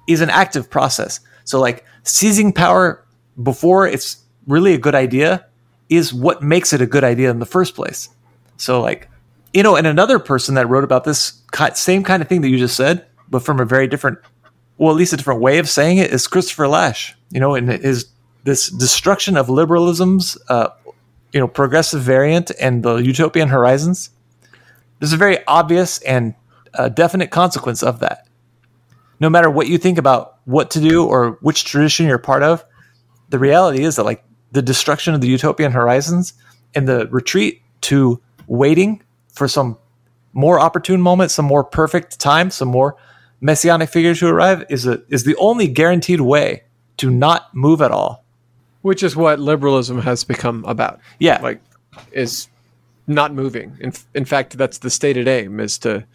[0.08, 1.20] is an active process.
[1.44, 3.04] So like seizing power
[3.40, 4.16] before it's
[4.46, 5.46] really a good idea
[5.88, 8.08] is what makes it a good idea in the first place.
[8.56, 9.08] So like
[9.52, 11.42] you know, and another person that wrote about this
[11.74, 14.18] same kind of thing that you just said, but from a very different,
[14.78, 17.68] well, at least a different way of saying it, is Christopher Lasch, You know, and
[17.68, 18.06] his
[18.44, 20.68] this destruction of liberalism's, uh,
[21.32, 24.10] you know, progressive variant and the utopian horizons.
[25.02, 26.32] There's a very obvious and
[26.74, 28.28] uh, definite consequence of that.
[29.18, 32.64] No matter what you think about what to do or which tradition you're part of,
[33.28, 34.22] the reality is that like
[34.52, 36.34] the destruction of the utopian horizons
[36.72, 39.02] and the retreat to waiting
[39.34, 39.76] for some
[40.34, 42.96] more opportune moment, some more perfect time, some more
[43.40, 46.62] messianic figure to arrive is a, is the only guaranteed way
[46.98, 48.24] to not move at all.
[48.82, 51.00] Which is what liberalism has become about.
[51.18, 51.60] Yeah, like
[52.12, 52.46] is
[53.06, 53.76] not moving.
[53.80, 56.06] In in fact, that's the stated aim is to,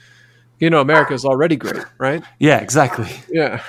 [0.59, 2.23] you know, America is already great, right?
[2.39, 3.09] Yeah, exactly.
[3.29, 3.63] Yeah,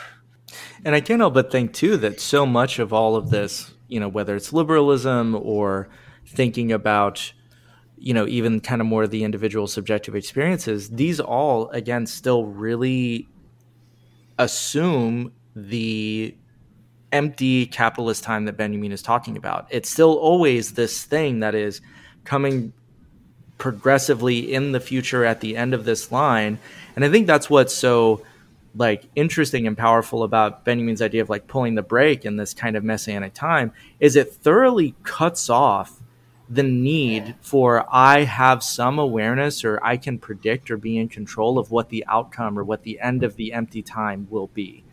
[0.85, 4.01] and I can't help but think too that so much of all of this, you
[4.01, 5.89] know, whether it's liberalism or
[6.27, 7.33] thinking about
[8.01, 13.29] you know, even kind of more the individual subjective experiences, these all, again, still really
[14.39, 16.35] assume the
[17.13, 19.67] empty capitalist time that Benjamin is talking about.
[19.71, 21.81] It's still always this thing that is
[22.25, 22.73] coming
[23.59, 26.59] progressively in the future at the end of this line.
[26.97, 28.23] And I think that's what's so
[28.75, 32.77] like interesting and powerful about Benjamin's idea of like pulling the brake in this kind
[32.77, 36.01] of messianic time is it thoroughly cuts off
[36.49, 41.59] the need for I have some awareness or I can predict or be in control
[41.59, 44.85] of what the outcome or what the end of the empty time will be.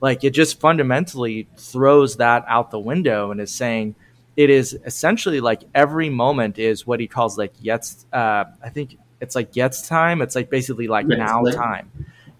[0.00, 3.96] Like it just fundamentally throws that out the window and is saying
[4.36, 8.06] it is essentially like every moment is what he calls like jetzt.
[8.12, 10.22] Uh, I think it's like jetzt time.
[10.22, 11.90] It's like basically like yes, now like- time.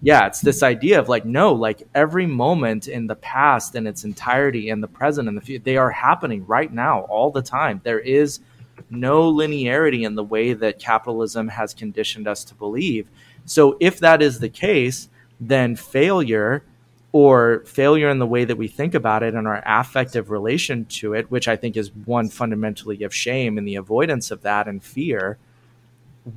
[0.02, 4.04] Yeah, it's this idea of like no, like every moment in the past and its
[4.04, 7.82] entirety and the present and the future, they are happening right now all the time.
[7.84, 8.40] There is
[8.88, 13.08] no linearity in the way that capitalism has conditioned us to believe.
[13.44, 16.64] So, if that is the case, then failure
[17.12, 21.14] or failure in the way that we think about it and our affective relation to
[21.14, 24.82] it, which I think is one fundamentally of shame and the avoidance of that and
[24.82, 25.38] fear,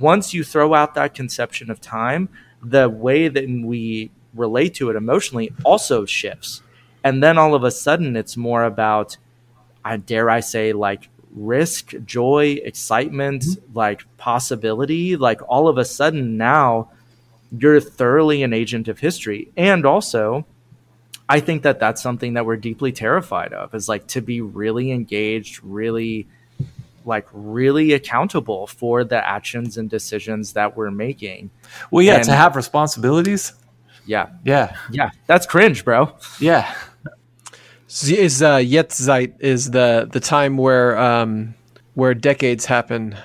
[0.00, 2.28] once you throw out that conception of time,
[2.62, 6.62] the way that we relate to it emotionally also shifts.
[7.04, 9.16] And then all of a sudden, it's more about,
[9.84, 13.78] I dare I say, like risk, joy, excitement, mm-hmm.
[13.78, 16.90] like possibility, like all of a sudden now
[17.56, 19.52] you're thoroughly an agent of history.
[19.56, 20.46] And also,
[21.28, 24.92] I think that that's something that we're deeply terrified of is like to be really
[24.92, 26.28] engaged, really
[27.06, 31.50] like really accountable for the actions and decisions that we're making.
[31.90, 33.52] Well, yeah, and, to have responsibilities.
[34.06, 34.30] Yeah.
[34.44, 34.76] Yeah.
[34.90, 35.10] Yeah.
[35.26, 36.14] That's cringe, bro.
[36.40, 36.74] Yeah
[38.02, 41.54] is uh, Jetztzeit is the the time where um,
[41.94, 43.16] where decades happen,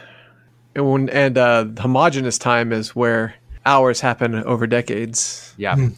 [0.76, 3.36] and, when, and uh, homogenous time is where
[3.66, 5.54] hours happen over decades.
[5.58, 5.90] Yeah.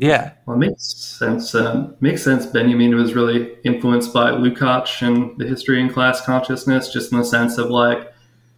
[0.00, 0.32] Yeah.
[0.46, 1.54] Well, it makes sense.
[1.54, 2.46] Um, makes sense.
[2.46, 7.24] Benjamin was really influenced by Lukács and the history and class consciousness, just in the
[7.24, 8.10] sense of like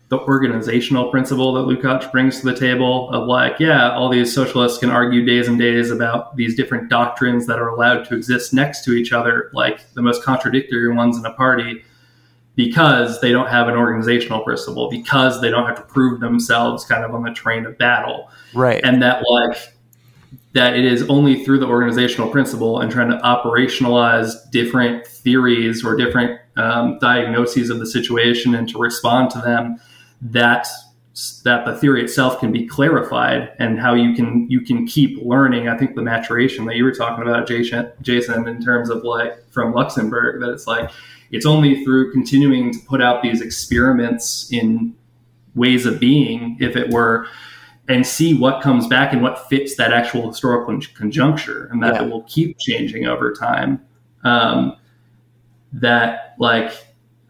[0.08, 4.78] the organizational principle that Lukács brings to the table of like, yeah, all these socialists
[4.78, 8.84] can argue days and days about these different doctrines that are allowed to exist next
[8.84, 11.82] to each other, like the most contradictory ones in a party,
[12.54, 17.04] because they don't have an organizational principle, because they don't have to prove themselves kind
[17.04, 18.30] of on the train of battle.
[18.54, 18.80] Right.
[18.84, 19.74] And that like
[20.54, 25.96] that it is only through the organizational principle and trying to operationalize different theories or
[25.96, 29.80] different um, diagnoses of the situation and to respond to them
[30.20, 30.68] that
[31.44, 35.68] that the theory itself can be clarified and how you can you can keep learning.
[35.68, 39.50] I think the maturation that you were talking about jason jason in terms of like
[39.50, 40.90] from luxemburg that it's like
[41.30, 44.94] it's only through continuing to put out these experiments in
[45.54, 47.26] ways of being if it were
[47.88, 52.02] and see what comes back and what fits that actual historical conjuncture and that yeah.
[52.04, 53.84] it will keep changing over time
[54.24, 54.76] um,
[55.72, 56.72] that like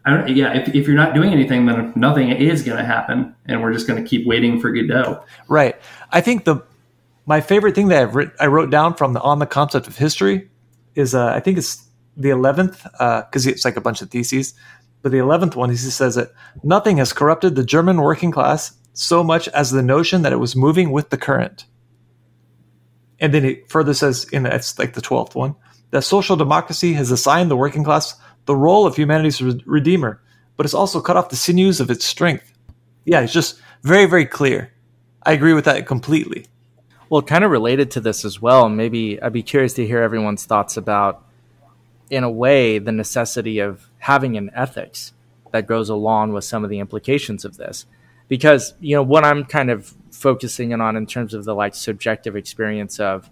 [0.05, 3.33] I don't, yeah, if, if you're not doing anything, then nothing is going to happen,
[3.45, 5.23] and we're just going to keep waiting for Godot.
[5.47, 5.77] Right.
[6.11, 6.57] I think the
[7.25, 10.49] my favorite thing that writ- I wrote down from the on the concept of history
[10.95, 11.87] is uh, I think it's
[12.17, 14.53] the eleventh because it's like a bunch of theses,
[15.01, 16.33] but the eleventh one is he says that
[16.63, 20.55] nothing has corrupted the German working class so much as the notion that it was
[20.55, 21.65] moving with the current.
[23.19, 25.55] And then it further says in it's like the twelfth one
[25.91, 28.15] that social democracy has assigned the working class
[28.45, 30.21] the role of humanity's re- redeemer,
[30.57, 32.51] but it's also cut off the sinews of its strength.
[33.05, 34.73] Yeah, it's just very very clear.
[35.23, 36.45] I agree with that completely.
[37.09, 38.69] Well, kind of related to this as well.
[38.69, 41.23] Maybe I'd be curious to hear everyone's thoughts about,
[42.09, 45.13] in a way, the necessity of having an ethics
[45.51, 47.85] that goes along with some of the implications of this.
[48.35, 51.75] Because, you know, what I'm kind of focusing in on in terms of the like
[51.75, 53.29] subjective experience of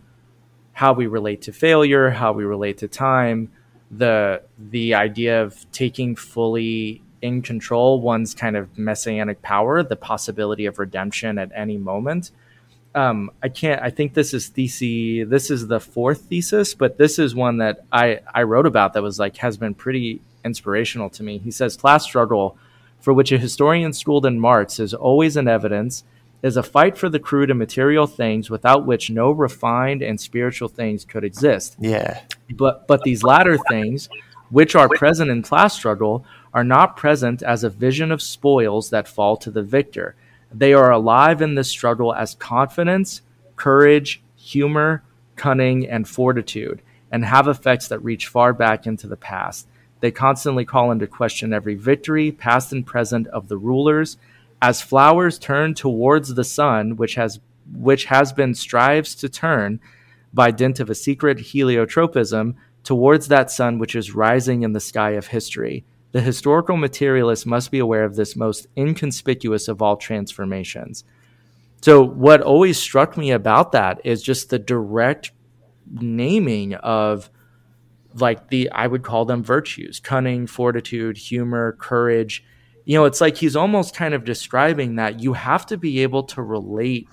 [0.74, 3.52] how we relate to failure, how we relate to time,
[3.90, 10.66] the the idea of taking fully in control one's kind of messianic power, the possibility
[10.66, 12.32] of redemption at any moment
[12.94, 13.82] um, I can't.
[13.82, 15.28] I think this is thesis.
[15.30, 19.04] This is the fourth thesis, but this is one that I I wrote about that
[19.04, 21.38] was like has been pretty inspirational to me.
[21.38, 22.58] He says class struggle,
[23.02, 26.04] for which a historian schooled in Marx is always in evidence,
[26.42, 30.70] is a fight for the crude and material things without which no refined and spiritual
[30.70, 31.76] things could exist.
[31.80, 32.22] Yeah.
[32.50, 34.10] But but these latter things,
[34.50, 39.08] which are present in class struggle, are not present as a vision of spoils that
[39.08, 40.16] fall to the victor
[40.54, 43.22] they are alive in this struggle as confidence,
[43.56, 45.04] courage, humor,
[45.36, 46.82] cunning, and fortitude,
[47.12, 49.68] and have effects that reach far back into the past.
[50.02, 54.18] They constantly call into question every victory, past and present, of the rulers.
[54.62, 57.40] As flowers turn towards the sun, which has
[57.74, 59.80] which has been strives to turn
[60.34, 65.12] by dint of a secret heliotropism towards that sun which is rising in the sky
[65.12, 65.86] of history.
[66.12, 71.04] The historical materialist must be aware of this most inconspicuous of all transformations.
[71.82, 75.32] So, what always struck me about that is just the direct
[75.90, 77.30] naming of
[78.16, 82.44] like the, I would call them virtues cunning, fortitude, humor, courage.
[82.86, 86.24] You know, it's like he's almost kind of describing that you have to be able
[86.24, 87.08] to relate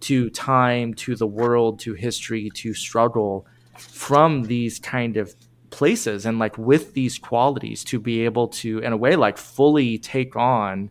[0.00, 3.46] to time, to the world, to history, to struggle
[3.78, 5.34] from these kind of
[5.70, 9.98] places and like with these qualities to be able to in a way like fully
[9.98, 10.90] take on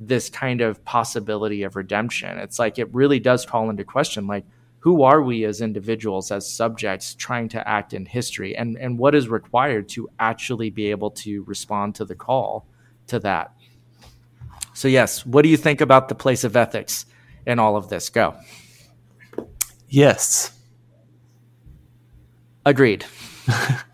[0.00, 4.44] this kind of possibility of redemption it's like it really does call into question like
[4.80, 8.56] who are we as individuals as subjects trying to act in history?
[8.56, 12.66] And and what is required to actually be able to respond to the call
[13.08, 13.54] to that?
[14.74, 17.06] So yes what do you think about the place of ethics
[17.46, 18.08] in all of this?
[18.08, 18.36] Go.
[19.88, 20.52] Yes.
[22.64, 23.04] Agreed.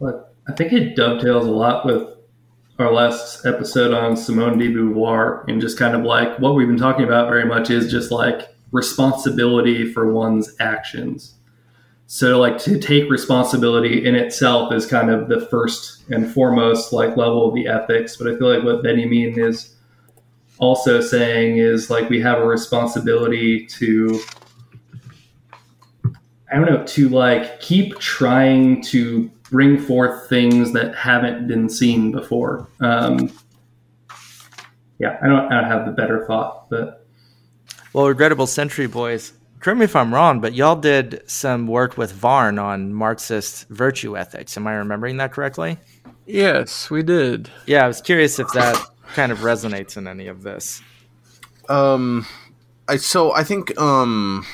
[0.00, 2.08] But I think it dovetails a lot with
[2.78, 6.78] our last episode on Simone de Beauvoir and just kind of like what we've been
[6.78, 11.34] talking about very much is just like responsibility for one's actions.
[12.06, 17.16] So like to take responsibility in itself is kind of the first and foremost like
[17.16, 18.16] level of the ethics.
[18.16, 19.76] But I feel like what Benjamin is
[20.58, 24.20] also saying is like we have a responsibility to
[26.52, 32.10] I don't know, to like keep trying to bring forth things that haven't been seen
[32.10, 32.68] before.
[32.80, 33.32] Um,
[34.98, 36.99] yeah, I don't, I don't have the better thought, but
[37.92, 39.32] well, regrettable century boys.
[39.60, 44.16] Correct me if I'm wrong, but y'all did some work with Varn on Marxist virtue
[44.16, 44.56] ethics.
[44.56, 45.78] Am I remembering that correctly?
[46.26, 47.50] Yes, we did.
[47.66, 48.82] Yeah, I was curious if that
[49.14, 50.80] kind of resonates in any of this.
[51.68, 52.26] Um,
[52.88, 54.46] I so I think um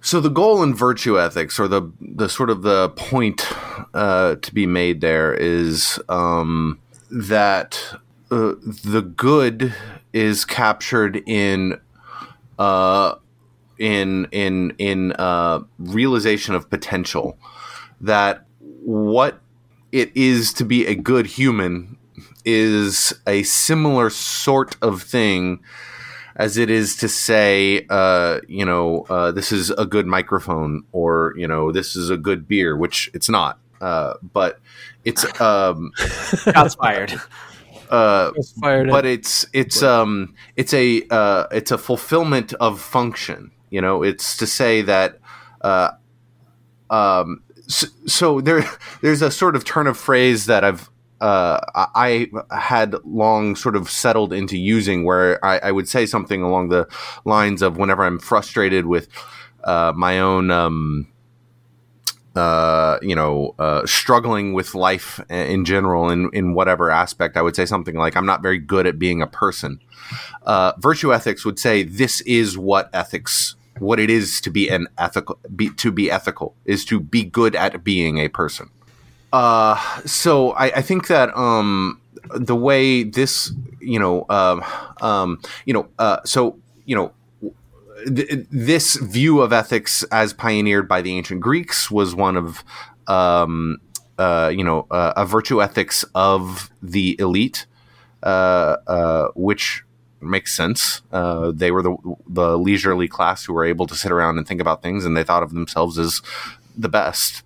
[0.00, 3.46] so the goal in virtue ethics, or the the sort of the point
[3.92, 8.00] uh, to be made there, is um, that
[8.30, 9.74] uh, the good
[10.12, 11.78] is captured in
[12.60, 13.16] uh,
[13.78, 17.38] in in in uh, realization of potential.
[18.00, 19.40] That what
[19.92, 21.96] it is to be a good human
[22.44, 25.60] is a similar sort of thing
[26.36, 31.34] as it is to say, uh, you know, uh, this is a good microphone or,
[31.36, 33.58] you know, this is a good beer, which it's not.
[33.80, 34.60] Uh, but
[35.04, 37.20] it's um, shots fired.
[37.90, 38.30] Uh,
[38.60, 43.50] but it's it's um it's a uh, it's a fulfillment of function.
[43.68, 45.18] You know, it's to say that
[45.60, 45.90] uh,
[46.88, 48.64] um so, so there
[49.00, 50.88] there's a sort of turn of phrase that I've
[51.20, 56.40] uh, I had long sort of settled into using where I, I, would say something
[56.40, 56.88] along the
[57.26, 59.06] lines of whenever I'm frustrated with
[59.64, 61.08] uh, my own, um,
[62.36, 67.56] uh, you know, uh, struggling with life in general in, in whatever aspect, I would
[67.56, 69.80] say something like, I'm not very good at being a person.
[70.42, 74.86] Uh, virtue ethics would say this is what ethics what it is to be an
[74.98, 78.68] ethical be, to be ethical is to be good at being a person
[79.32, 82.00] uh so i, I think that um
[82.34, 84.62] the way this you know um
[85.00, 87.12] um you know uh so you know
[88.06, 92.64] th- this view of ethics as pioneered by the ancient greeks was one of
[93.06, 93.78] um
[94.18, 97.66] uh you know uh, a virtue ethics of the elite
[98.22, 99.82] uh uh which
[100.20, 101.02] makes sense.
[101.12, 101.96] Uh, they were the
[102.26, 105.24] the leisurely class who were able to sit around and think about things, and they
[105.24, 106.20] thought of themselves as
[106.76, 107.42] the best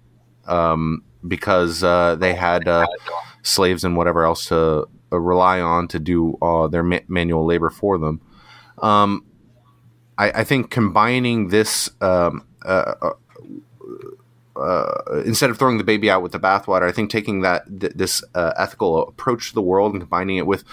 [0.46, 2.68] um, because uh, they had
[3.42, 6.36] slaves and whatever else to rely on to do
[6.70, 8.20] their ma- manual labor for them.
[8.78, 9.24] Um,
[10.18, 11.90] I, I, think combining this.
[12.00, 12.94] Um, uh,
[14.56, 17.94] uh, instead of throwing the baby out with the bathwater, I think taking that th-
[17.94, 20.64] this ethical approach to the world and combining it with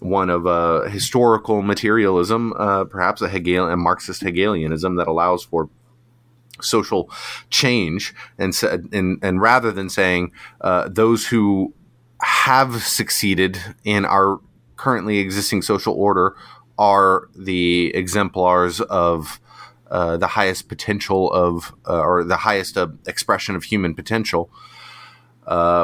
[0.00, 5.68] one of uh, historical materialism, uh, perhaps a Hegel, a Marxist Hegelianism that allows for
[6.60, 7.10] social
[7.50, 8.54] change, and
[8.92, 11.74] and and rather than saying uh, those who
[12.20, 14.40] have succeeded in our
[14.76, 16.34] currently existing social order
[16.78, 19.40] are the exemplars of
[19.90, 24.50] uh, the highest potential of uh, or the highest uh, expression of human potential.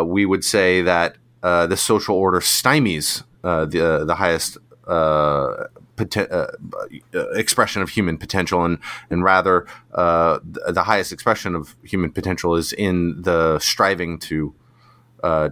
[0.04, 5.66] we would say that the social order stymies uh, the uh, the highest uh,
[5.98, 6.46] uh,
[7.34, 8.78] expression of human potential, and
[9.10, 14.54] and rather the, the, highest expression of human potential is in the striving to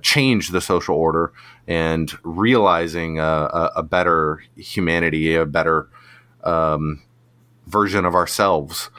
[0.03, 1.33] change the social order
[1.67, 5.89] and realizing a, a, better humanity, a better
[6.43, 7.03] um,
[7.67, 8.91] version of ourselves.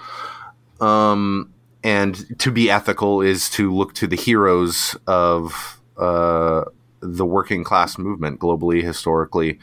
[0.80, 1.54] Um,
[1.84, 6.64] and to be ethical is to look to the heroes of uh,
[7.02, 9.60] the working class movement globally, historically,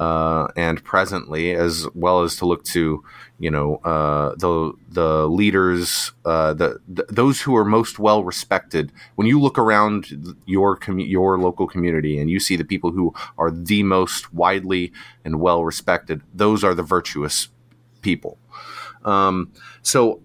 [0.00, 3.02] uh, and presently, as well as to look to
[3.38, 8.92] you know uh, the the leaders, uh, the, the, those who are most well respected.
[9.16, 13.14] When you look around your commu- your local community and you see the people who
[13.38, 14.92] are the most widely
[15.24, 17.48] and well respected, those are the virtuous
[18.02, 18.38] people.
[19.04, 20.20] Um, so,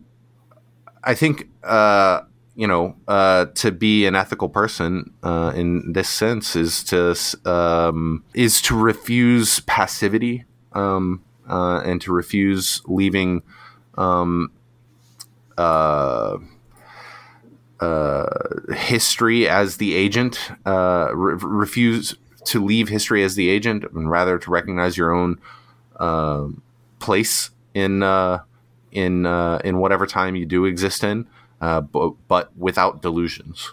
[1.04, 2.22] I think uh,
[2.60, 7.16] you know, uh, to be an ethical person uh, in this sense is to
[7.50, 10.44] um, is to refuse passivity
[10.74, 13.44] um, uh, and to refuse leaving
[13.98, 14.52] um,
[15.58, 16.38] uh,
[17.80, 18.28] uh,
[18.74, 20.52] history as the agent.
[20.66, 25.40] Uh, re- refuse to leave history as the agent, and rather to recognize your own
[27.00, 28.04] place in
[28.92, 31.26] in in whatever time you do exist in
[31.62, 33.72] uh, but, but without delusions.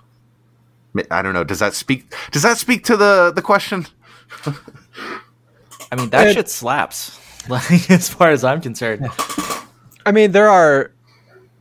[1.10, 1.44] I don't know.
[1.44, 2.14] Does that speak?
[2.30, 3.86] Does that speak to the the question?
[5.92, 7.20] I mean, that shit slaps.
[7.48, 9.06] Like as far as I'm concerned.
[10.04, 10.90] I mean, there are,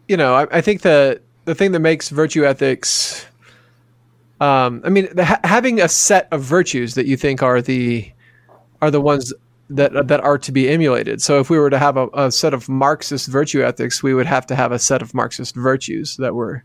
[0.08, 3.28] you know, I, I think the the thing that makes virtue ethics.
[4.42, 8.12] Um, I mean, the, ha- having a set of virtues that you think are the
[8.82, 9.32] are the ones
[9.70, 11.22] that that are to be emulated.
[11.22, 14.28] So if we were to have a, a, set of Marxist virtue ethics, we would
[14.28, 16.64] have to have a set of Marxist virtues that were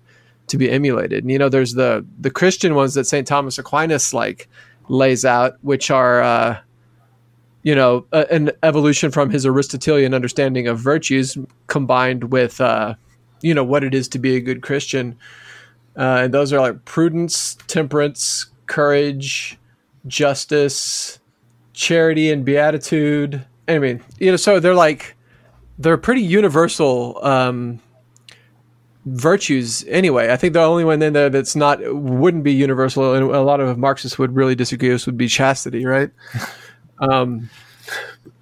[0.49, 1.25] to be emulated.
[1.25, 3.27] And, you know, there's the the Christian ones that St.
[3.27, 4.49] Thomas Aquinas like
[4.89, 6.59] lays out, which are uh,
[7.63, 12.95] you know a, an evolution from his Aristotelian understanding of virtues combined with uh,
[13.41, 15.17] you know what it is to be a good Christian.
[15.97, 19.59] Uh, and those are like prudence, temperance, courage,
[20.07, 21.20] justice
[21.81, 23.47] charity and beatitude.
[23.67, 25.17] I mean, you know, so they're like
[25.79, 27.81] they're pretty universal um,
[29.07, 30.31] virtues anyway.
[30.31, 33.61] I think the only one in there that's not wouldn't be universal, and a lot
[33.61, 36.11] of Marxists would really disagree with, would be chastity, right?
[37.11, 37.49] Um,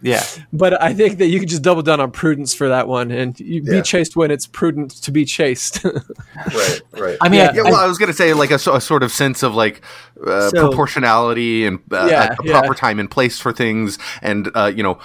[0.01, 3.11] yeah, but I think that you can just double down on prudence for that one,
[3.11, 3.73] and you yeah.
[3.79, 5.85] be chaste when it's prudent to be chaste.
[5.85, 7.17] right, right.
[7.21, 8.81] I mean, yeah, I, yeah well, I, I was going to say like a, a,
[8.81, 9.83] sort of sense of like
[10.25, 14.73] uh, so, proportionality and uh, yeah, a, proper time and place for things, and uh,
[14.75, 14.99] you know.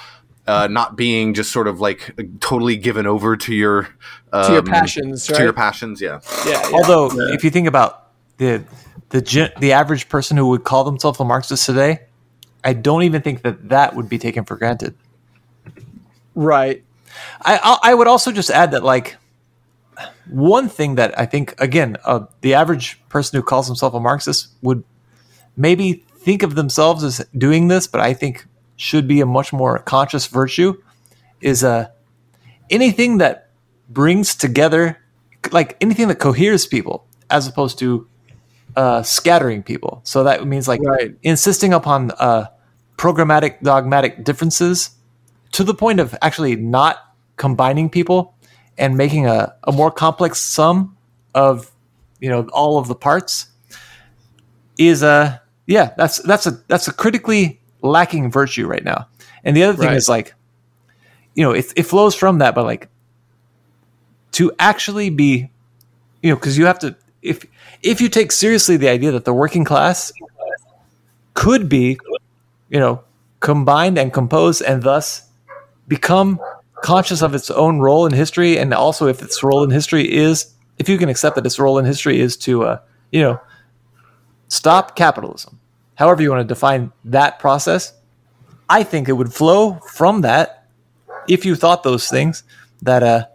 [0.45, 3.87] Uh, not being just sort of like totally given over to your
[4.33, 5.37] um, to your um, passions, right?
[5.37, 6.19] to your passions, yeah.
[6.45, 6.69] Yeah.
[6.73, 8.09] Although, if you think about
[8.39, 8.61] the
[9.07, 12.01] the the average person who would call themselves a Marxist today,
[12.63, 14.95] I don't even think that that would be taken for granted.
[16.35, 16.83] Right.
[17.41, 19.17] I I would also just add that like
[20.29, 24.47] one thing that I think again uh, the average person who calls himself a Marxist
[24.61, 24.83] would
[25.55, 29.79] maybe think of themselves as doing this, but I think should be a much more
[29.79, 30.81] conscious virtue
[31.41, 31.89] is uh,
[32.69, 33.49] anything that
[33.89, 34.97] brings together
[35.51, 38.07] like anything that coheres people as opposed to
[38.75, 40.01] uh, scattering people.
[40.03, 41.13] So that means like right.
[41.21, 42.47] insisting upon uh,
[42.97, 44.91] programmatic dogmatic differences
[45.51, 46.97] to the point of actually not
[47.37, 48.35] combining people
[48.77, 50.95] and making a, a more complex sum
[51.35, 51.71] of
[52.19, 53.47] you know all of the parts
[54.77, 59.07] is a yeah that's that's a that's a critically lacking virtue right now
[59.43, 59.97] and the other thing Right.
[59.97, 60.33] is like
[61.35, 62.87] you know it, it flows from that but like
[64.33, 65.49] to actually be
[66.21, 67.45] you know because you have to if
[67.81, 70.11] if you take seriously the idea that the working class
[71.33, 71.97] could be
[72.73, 73.03] you know
[73.39, 75.29] combined and composed and thus
[75.87, 76.39] become
[76.81, 78.57] conscious of its own role in history.
[78.57, 81.77] And also if its role in history is if you can accept that its role
[81.77, 82.79] in history is to uh,
[83.11, 83.39] you know
[84.49, 85.59] stop capitalism
[85.95, 87.93] however you want to define that process
[88.69, 90.67] i think it would flow from that
[91.27, 92.43] if you thought those things
[92.81, 93.25] that uh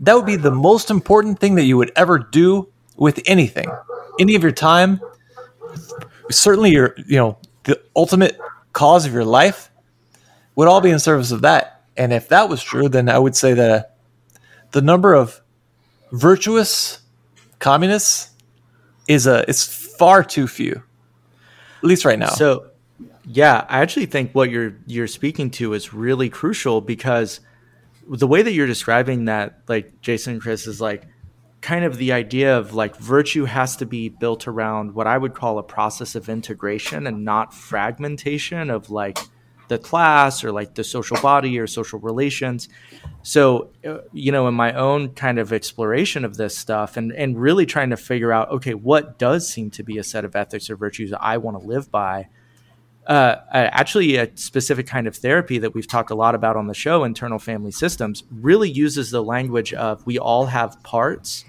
[0.00, 3.70] that would be the most important thing that you would ever do with anything.
[4.18, 5.00] Any of your time
[6.30, 8.38] certainly your you know the ultimate
[8.72, 9.70] cause of your life
[10.54, 11.82] would all be in service of that.
[11.96, 13.82] And if that was true then i would say that uh,
[14.70, 15.42] the number of
[16.12, 17.00] virtuous
[17.58, 18.30] communists
[19.06, 19.66] is a it's
[19.96, 20.82] far too few
[21.82, 22.28] at least right now.
[22.28, 22.70] So,
[23.24, 27.40] yeah, I actually think what you're you're speaking to is really crucial because
[28.06, 31.06] the way that you're describing that, like Jason Chris, is like
[31.60, 35.34] kind of the idea of like virtue has to be built around what I would
[35.34, 39.18] call a process of integration and not fragmentation of like
[39.68, 42.68] the class or like the social body or social relations.
[43.22, 47.40] So, uh, you know, in my own kind of exploration of this stuff and, and
[47.40, 50.70] really trying to figure out, okay, what does seem to be a set of ethics
[50.70, 52.28] or virtues I want to live by?
[53.06, 56.74] Uh, actually, a specific kind of therapy that we've talked a lot about on the
[56.74, 61.44] show, internal family systems, really uses the language of we all have parts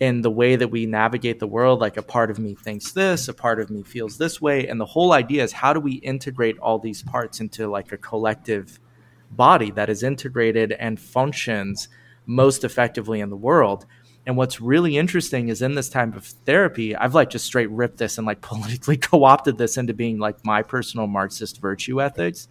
[0.00, 1.80] in the way that we navigate the world.
[1.80, 4.66] Like a part of me thinks this, a part of me feels this way.
[4.66, 7.96] And the whole idea is how do we integrate all these parts into like a
[7.96, 8.78] collective
[9.30, 11.88] body that is integrated and functions
[12.26, 13.86] most effectively in the world.
[14.26, 17.98] And what's really interesting is in this type of therapy, I've like just straight ripped
[17.98, 22.48] this and like politically co-opted this into being like my personal Marxist virtue ethics.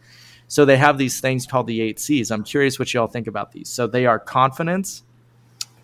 [0.48, 2.32] So they have these things called the eight C's.
[2.32, 3.70] I'm curious what y'all think about these.
[3.70, 5.04] So they are confidence,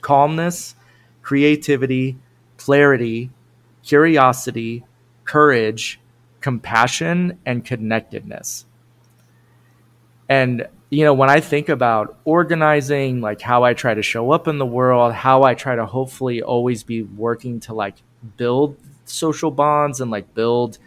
[0.02, 0.76] calmness,
[1.22, 2.18] creativity,
[2.58, 3.30] clarity,
[3.84, 4.84] curiosity,
[5.24, 6.00] courage,
[6.40, 8.66] compassion, and connectedness.
[10.30, 14.48] And you know, when I think about organizing, like how I try to show up
[14.50, 17.96] in the world, how I try to hopefully always be working to like
[18.36, 18.76] build
[19.06, 20.80] social bonds and like build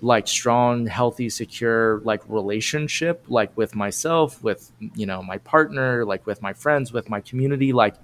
[0.00, 6.24] like strong, healthy, secure like relationship like with myself, with you know, my partner, like
[6.24, 7.96] with my friends, with my community, like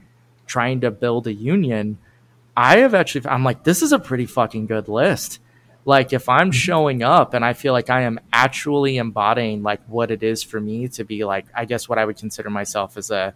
[0.47, 1.99] trying to build a union,
[2.57, 5.41] I have actually I'm like this is a pretty fucking good list.
[5.85, 6.53] Like if I'm mm-hmm.
[6.53, 10.61] showing up and I feel like I am actually embodying like what it is for
[10.61, 13.35] me to be like I guess what I would consider myself as a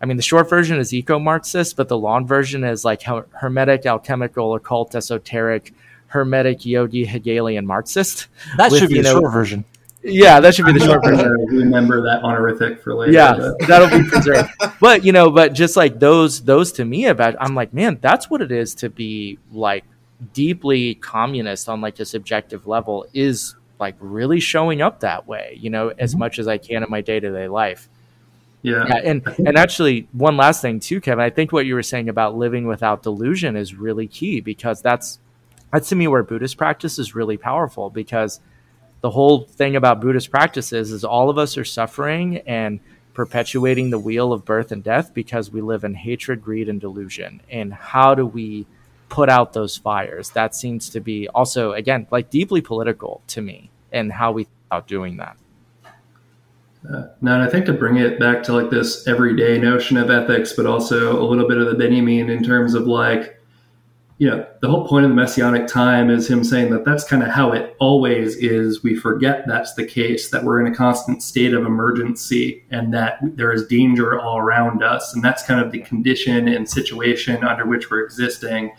[0.00, 4.54] I mean the short version is eco-Marxist, but the long version is like hermetic, alchemical,
[4.54, 5.74] occult, esoteric,
[6.06, 8.28] hermetic, yogi, Hegelian Marxist.
[8.56, 9.64] that with, should be you the short version
[10.02, 11.32] Yeah, that should be the short version.
[11.48, 13.12] remember that honorific for later.
[13.12, 14.50] yeah but- that'll be preserved
[14.80, 18.30] but you know but just like those those to me about i'm like man that's
[18.30, 19.84] what it is to be like
[20.32, 25.70] deeply communist on like a subjective level is like really showing up that way you
[25.70, 26.20] know as mm-hmm.
[26.20, 27.88] much as i can in my day-to-day life
[28.62, 28.84] yeah.
[28.88, 32.08] yeah and and actually one last thing too kevin i think what you were saying
[32.08, 35.18] about living without delusion is really key because that's
[35.72, 38.40] that's to me where buddhist practice is really powerful because
[39.00, 42.80] the whole thing about buddhist practices is all of us are suffering and
[43.14, 47.40] perpetuating the wheel of birth and death because we live in hatred greed and delusion.
[47.50, 48.66] And how do we
[49.08, 50.30] put out those fires?
[50.30, 54.86] That seems to be also again like deeply political to me and how we about
[54.86, 55.36] doing that.
[56.88, 60.10] Uh, no, and I think to bring it back to like this everyday notion of
[60.10, 63.37] ethics, but also a little bit of the Benjamin in terms of like,
[64.18, 67.22] you know, the whole point of the messianic time is him saying that that's kind
[67.22, 68.82] of how it always is.
[68.82, 73.20] We forget that's the case, that we're in a constant state of emergency and that
[73.22, 75.14] there is danger all around us.
[75.14, 78.72] And that's kind of the condition and situation under which we're existing.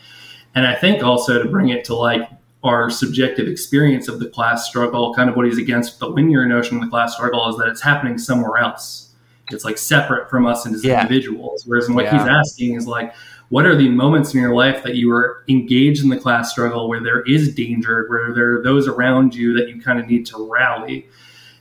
[0.55, 2.29] And I think also to bring it to like
[2.63, 6.75] our subjective experience of the class struggle, kind of what he's against the linear notion
[6.75, 9.13] of the class struggle is that it's happening somewhere else.
[9.51, 10.99] It's like separate from us and as Yeah.
[10.99, 11.63] individuals.
[11.65, 12.17] Whereas in what Yeah.
[12.19, 13.13] he's asking is like,
[13.49, 16.87] what are the moments in your life that you are engaged in the class struggle
[16.87, 20.25] where there is danger, where there are those around you that you kind of need
[20.27, 21.07] to rally?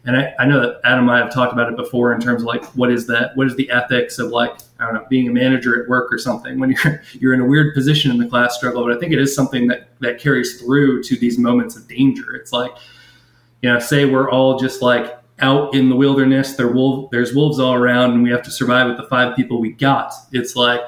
[0.04, 2.42] And I, I know that Adam and I have talked about it before in terms
[2.42, 5.28] of like what is that what is the ethics of like I don't know being
[5.28, 8.26] a manager at work or something when you're you're in a weird position in the
[8.26, 11.76] class struggle but I think it is something that that carries through to these moments
[11.76, 12.70] of danger it's like
[13.60, 16.54] you know say we're all just like out in the wilderness.
[16.54, 19.60] There wolf, there's wolves all around, and we have to survive with the five people
[19.60, 20.12] we got.
[20.32, 20.80] It's like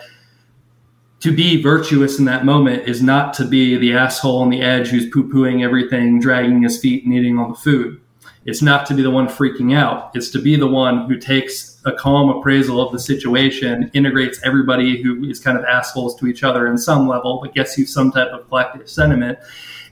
[1.20, 4.88] to be virtuous in that moment is not to be the asshole on the edge
[4.88, 8.00] who's poo pooing everything, dragging his feet, and eating all the food.
[8.46, 10.10] It's not to be the one freaking out.
[10.14, 15.02] It's to be the one who takes a calm appraisal of the situation, integrates everybody
[15.02, 18.10] who is kind of assholes to each other in some level, but gets you some
[18.10, 19.38] type of collective sentiment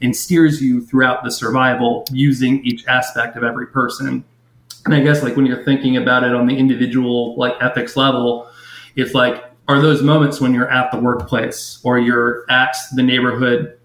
[0.01, 4.25] and steers you throughout the survival using each aspect of every person.
[4.87, 8.51] And I guess like when you're thinking about it on the individual like ethics level,
[8.97, 13.79] it's like are those moments when you're at the workplace or you're at the neighborhood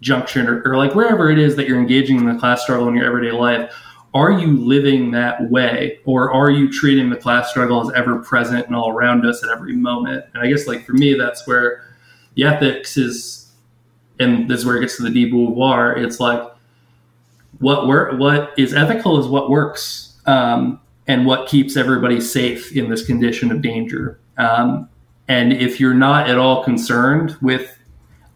[0.00, 2.94] junction or, or, like wherever it is that you're engaging in the class struggle in
[2.94, 3.72] your everyday life
[4.14, 5.98] are you living that way?
[6.04, 9.48] Or are you treating the class struggle as ever present and all around us at
[9.48, 10.26] every moment?
[10.34, 11.84] And i guess like for me that's where
[12.34, 13.52] the ethics is
[14.18, 16.42] and this is where it gets to the de Beauvoir it's like
[17.58, 22.88] what work what is ethical is what works um, and what keeps everybody safe in
[22.88, 24.20] this condition of danger.
[24.38, 24.88] Um,
[25.28, 27.78] and if you're not at all concerned with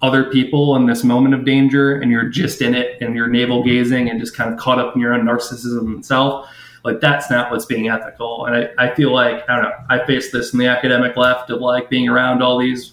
[0.03, 3.63] other people in this moment of danger and you're just in it and you're navel
[3.65, 6.49] gazing and just kind of caught up in your own narcissism itself,
[6.85, 8.47] like that's not what's being ethical.
[8.47, 11.51] And I, I feel like, I don't know, I face this in the academic left
[11.51, 12.93] of like being around all these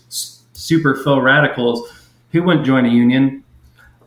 [0.54, 1.92] super faux radicals
[2.32, 3.44] who wouldn't join a union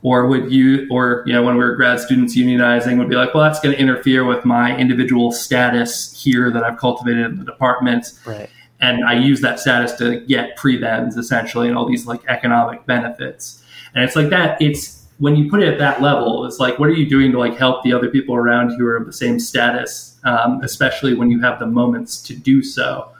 [0.02, 3.34] or would you, or, you know, when we were grad students unionizing would be like,
[3.34, 7.44] well, that's going to interfere with my individual status here that I've cultivated in the
[7.44, 8.12] department.
[8.24, 8.50] Right
[8.80, 13.62] and I use that status to get prebends essentially and all these like economic benefits.
[13.94, 14.60] And it's like that.
[14.60, 17.38] It's when you put it at that level, it's like, what are you doing to
[17.38, 21.30] like help the other people around who are of the same status, um, especially when
[21.30, 23.10] you have the moments to do so?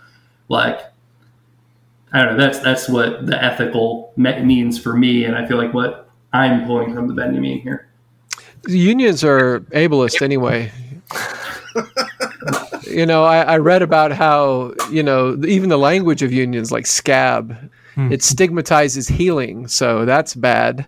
[0.49, 0.81] Like,
[2.13, 2.45] I don't know.
[2.45, 6.95] That's that's what the ethical means for me, and I feel like what I'm pulling
[6.95, 7.89] from the Benjamin here.
[8.69, 10.71] Unions are ableist anyway.
[12.97, 16.87] you know, I, I, read about how you know even the language of unions, like
[16.87, 17.55] scab,
[17.95, 18.11] hmm.
[18.11, 20.87] it stigmatizes healing, so that's bad.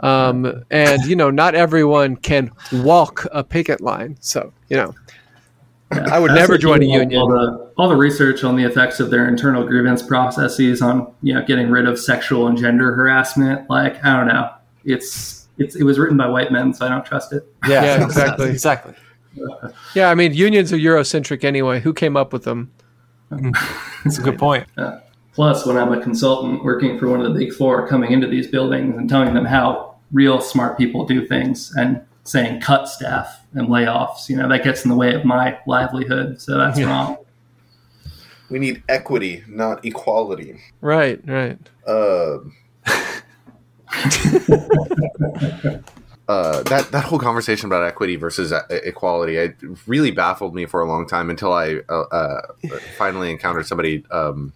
[0.00, 4.94] Um, and you know, not everyone can walk a picket line, so you know.
[5.92, 7.20] Yeah, I would never join a union.
[7.20, 11.34] All the, all the research on the effects of their internal grievance processes on you
[11.34, 14.50] know getting rid of sexual and gender harassment, like I don't know,
[14.84, 17.44] it's it's it was written by white men, so I don't trust it.
[17.68, 18.94] Yeah, yeah exactly, exactly.
[19.94, 21.80] Yeah, I mean, unions are Eurocentric anyway.
[21.80, 22.72] Who came up with them?
[24.04, 24.66] That's a good point.
[24.76, 24.98] Uh,
[25.34, 28.48] plus, when I'm a consultant working for one of the big four, coming into these
[28.48, 33.68] buildings and telling them how real smart people do things and saying cut staff and
[33.68, 36.40] layoffs, you know, that gets in the way of my livelihood.
[36.40, 36.86] So that's yeah.
[36.86, 37.18] wrong.
[38.50, 40.60] We need equity, not equality.
[40.80, 41.58] Right, right.
[41.86, 42.38] Uh,
[46.30, 49.56] uh, that that whole conversation about equity versus uh, equality, it
[49.88, 52.42] really baffled me for a long time until I uh, uh
[52.96, 53.98] finally encountered somebody.
[53.98, 54.52] Because um,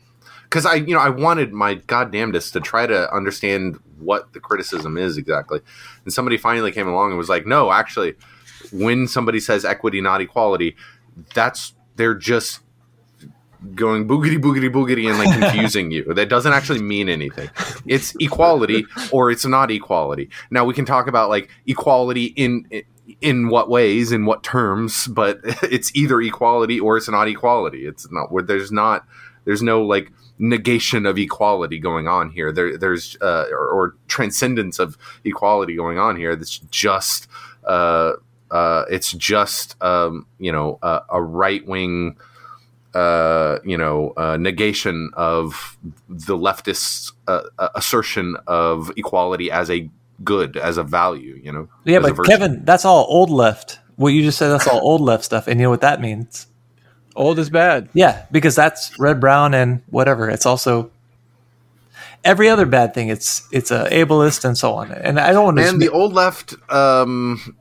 [0.66, 5.16] I, you know, I wanted my goddamnedest to try to understand what the criticism is
[5.16, 5.62] exactly,
[6.04, 8.14] and somebody finally came along and was like, "No, actually,
[8.70, 10.76] when somebody says equity, not equality,
[11.34, 12.60] that's they're just
[13.74, 16.04] going boogity boogity boogity and like confusing you.
[16.14, 17.50] That doesn't actually mean anything.
[17.86, 20.30] It's equality or it's not equality.
[20.50, 22.66] Now we can talk about like equality in
[23.20, 27.86] in what ways, in what terms, but it's either equality or it's not equality.
[27.86, 29.06] It's not where there's not
[29.44, 32.52] there's no like negation of equality going on here.
[32.52, 36.34] There there's uh, or, or transcendence of equality going on here.
[36.36, 37.28] That's just
[37.66, 38.12] uh,
[38.50, 42.16] uh, it's just um, you know a right wing
[42.94, 45.76] uh, you know, uh, negation of
[46.08, 49.90] the leftist uh, uh, assertion of equality as a
[50.22, 51.40] good, as a value.
[51.42, 51.68] You know.
[51.84, 53.80] Yeah, but Kevin, that's all old left.
[53.96, 56.46] What you just said, that's all old left stuff, and you know what that means.
[57.16, 57.88] Old is bad.
[57.94, 60.28] Yeah, because that's red, brown, and whatever.
[60.28, 60.90] It's also
[62.24, 63.08] every other bad thing.
[63.08, 64.90] It's it's a ableist and so on.
[64.90, 65.68] And I don't want to.
[65.68, 67.56] And the old left um,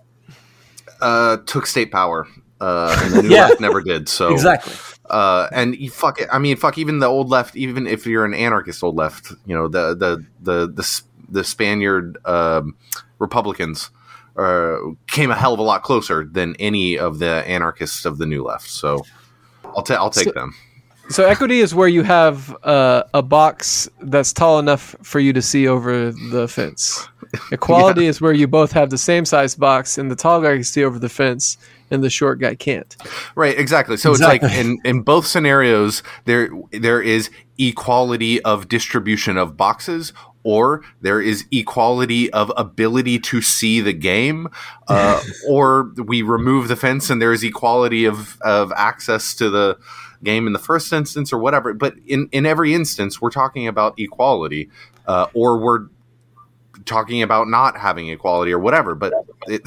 [1.01, 2.27] uh, took state power,
[2.59, 4.09] uh, and the new yeah, left never did.
[4.09, 4.73] So exactly.
[5.09, 6.29] Uh, and you fuck it.
[6.31, 7.55] I mean, fuck even the old left.
[7.55, 12.17] Even if you're an anarchist old left, you know the the the the, the Spaniard
[12.25, 12.75] um,
[13.19, 13.89] Republicans
[14.37, 14.77] uh,
[15.07, 18.43] came a hell of a lot closer than any of the anarchists of the new
[18.43, 18.69] left.
[18.69, 19.05] So
[19.65, 20.55] I'll take I'll take so, them.
[21.09, 25.41] So equity is where you have uh, a box that's tall enough for you to
[25.41, 27.07] see over the fence.
[27.51, 28.09] Equality yeah.
[28.09, 30.83] is where you both have the same size box, and the tall guy can see
[30.83, 31.57] over the fence,
[31.93, 32.95] and the short guy can't.
[33.35, 33.97] Right, exactly.
[33.97, 34.47] So exactly.
[34.47, 40.11] it's like in, in both scenarios there there is equality of distribution of boxes
[40.43, 44.49] or there is equality of ability to see the game,
[44.89, 49.77] uh, or we remove the fence and there is equality of, of access to the
[50.21, 51.73] game in the first instance or whatever.
[51.73, 54.69] But in, in every instance, we're talking about equality,
[55.07, 55.87] uh, or we're
[56.85, 58.95] talking about not having equality or whatever.
[58.95, 59.13] But
[59.47, 59.63] it,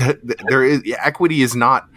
[0.49, 1.89] there is equity is not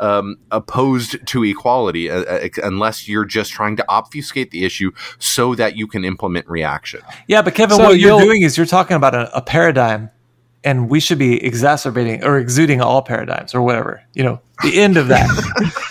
[0.00, 5.54] um, opposed to equality uh, uh, unless you're just trying to obfuscate the issue so
[5.54, 7.00] that you can implement reaction.
[7.28, 10.10] Yeah, but Kevin, So what you're doing is you're talking about a, a paradigm,
[10.64, 14.02] and we should be exacerbating or exuding all paradigms or whatever.
[14.14, 15.28] You know, the end of that.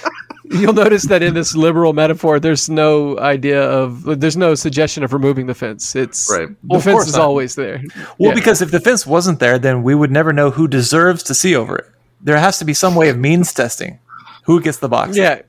[0.51, 5.11] You'll notice that in this liberal metaphor, there's no idea of, there's no suggestion of
[5.11, 5.95] removing the fence.
[5.95, 6.49] It's Right.
[6.63, 7.23] the Of fence is not.
[7.23, 7.81] always there.
[8.19, 8.33] Well, Yeah.
[8.35, 11.55] because if the fence wasn't there, then we would never know who deserves to see
[11.55, 11.85] over it.
[12.25, 13.99] There has to be some way of means testing
[14.43, 15.15] who gets the box.
[15.15, 15.41] Yeah.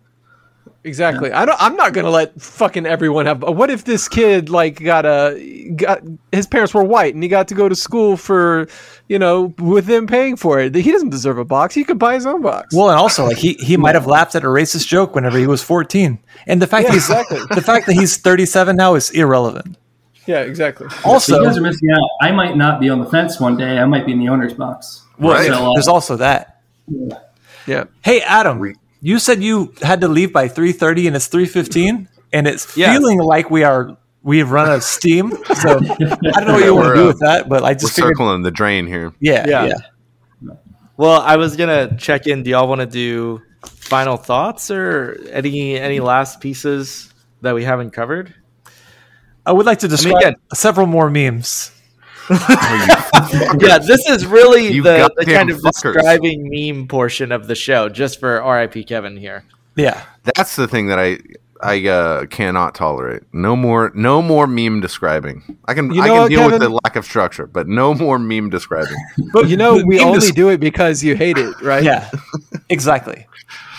[0.85, 1.33] Exactly.
[1.33, 1.61] I don't.
[1.61, 3.43] I'm not gonna let fucking everyone have.
[3.43, 7.49] What if this kid like got a got his parents were white and he got
[7.49, 8.69] to go to school for,
[9.09, 10.77] you know, with them paying for it.
[10.77, 11.75] He doesn't deserve a box.
[11.75, 12.73] He could buy his own box.
[12.73, 15.49] Well, and also like he he might have laughed at a racist joke whenever he
[15.49, 17.41] was 14, and the fact Yeah, that he's exactly.
[17.57, 19.77] the fact that he's 37 now is irrelevant.
[20.27, 20.87] yeah, exactly.
[21.05, 22.09] Also, you guys are missing out.
[22.23, 23.79] I might not be on the fence one day.
[23.81, 25.03] I might be in the owner's box.
[25.19, 25.49] well, Right.
[25.49, 26.56] So, uh, there's also that.
[27.67, 27.85] Yeah.
[28.03, 32.77] Hey, Adam, you said you had to leave by 3:30, and it's 3:15, and it's
[32.77, 32.97] Yes.
[32.97, 35.31] feeling like we are we've run out of steam.
[35.55, 37.75] So I don't know what you want to do uh, with that, but I We're
[37.75, 39.13] just figured, circling the drain here.
[39.21, 39.67] yeah, Yeah.
[39.67, 39.75] yeah.
[40.97, 42.43] Well, I was gonna check in.
[42.43, 47.91] Do y'all want to do final thoughts or any any last pieces that we haven't
[47.91, 48.35] covered?
[49.45, 51.71] I would like to describe again- several more memes.
[52.31, 55.93] yeah, this is really You the, the kind of fuckers.
[55.95, 59.45] describing meme portion of the show, just for RIP Kevin here.
[59.77, 60.03] Yeah,
[60.35, 61.19] That's the thing that I
[61.63, 63.23] I uh, cannot tolerate.
[63.33, 65.59] No more no more meme describing.
[65.67, 68.19] I can You I can what, deal with the lack of structure, but no more
[68.19, 68.97] meme describing.
[69.33, 71.83] But you know, we only des- do it because you hate it, right?
[71.83, 72.11] yeah,
[72.69, 73.27] exactly.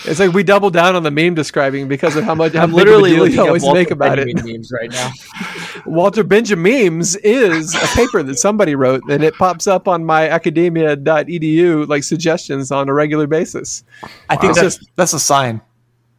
[0.08, 2.76] It's like we double down on the meme describing because of how much I'm big
[2.78, 4.26] literally deal looking always Walter make about it.
[4.28, 5.12] Benjamin memes right now.
[5.86, 6.64] Walter Benjamin
[6.96, 12.04] memes is a paper that somebody wrote, and it pops up on my academia.edu like
[12.04, 13.84] suggestions on a regular basis.
[14.30, 14.62] I think Wow.
[14.64, 15.62] that's that's a sign,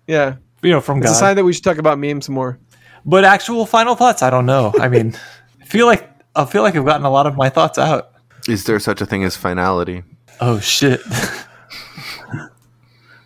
[0.06, 1.12] Yeah, you know, from it's God.
[1.12, 2.58] a sign that we should talk about memes more.
[3.04, 4.74] But actual final thoughts, I don't know.
[4.78, 5.16] I mean,
[5.62, 8.12] I feel like I feel like I've gotten a lot of my thoughts out.
[8.48, 10.02] Is there such a thing as finality?
[10.40, 11.00] Oh shit.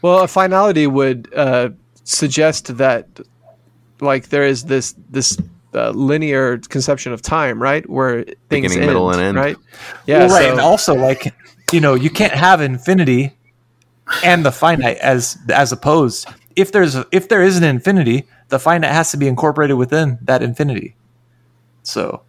[0.02, 1.70] Well, a finality would uh,
[2.04, 3.06] suggest that,
[4.00, 5.38] like, there is this this
[5.74, 9.36] uh, linear conception of time, right, where things Beginning, end, middle, and end.
[9.36, 9.56] right?
[10.06, 11.32] Yeah, well, right, so- and also like
[11.72, 13.32] you know, you can't have infinity
[14.22, 16.28] and the finite as as opposed.
[16.54, 20.42] If there's if there is an infinity, the finite has to be incorporated within that
[20.42, 20.96] infinity.
[21.82, 22.22] So,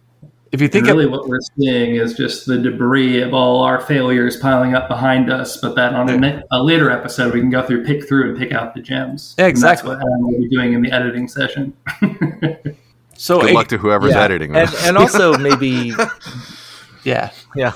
[0.52, 3.62] if you think and really, of, what we're seeing is just the debris of all
[3.62, 5.56] our failures piling up behind us.
[5.56, 8.52] But that on a, a later episode, we can go through, pick through, and pick
[8.52, 9.34] out the gems.
[9.38, 9.88] Yeah, And that's exactly.
[9.90, 11.72] what Adam will be doing in the editing session.
[13.16, 14.22] so Good a- luck to whoever's Yeah.
[14.22, 15.92] editing and, and also maybe
[17.04, 17.72] yeah, yeah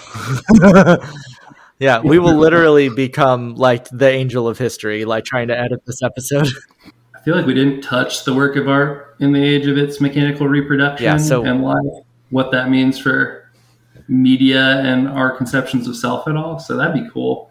[1.78, 6.02] yeah we will literally become like the angel of history like trying to edit this
[6.02, 6.48] episode
[7.14, 10.00] I feel like we didn't touch the work of art in the age of its
[10.00, 11.76] mechanical reproduction Yeah, so- and life,
[12.30, 13.50] what that means for
[14.08, 16.58] media and our conceptions of self at all.
[16.58, 17.50] So that'd be cool.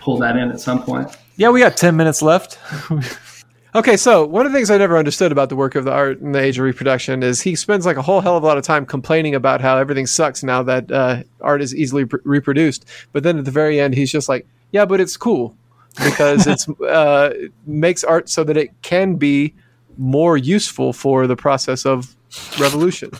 [0.00, 1.16] Pull that in at some point.
[1.36, 2.58] yeah, we got ten minutes left.
[3.74, 6.20] Okay, so one of the things I never understood about the work of the art
[6.20, 8.56] in the age of reproduction is he spends like a whole hell of a lot
[8.56, 12.86] of time complaining about how everything sucks now that uh, art is easily pr- reproduced.
[13.12, 15.54] But then at the very end, he's just like, "Yeah, but it's cool
[16.02, 19.54] because it's uh, it makes art so that it can be
[19.98, 22.16] more useful for the process of
[22.58, 23.10] revolution."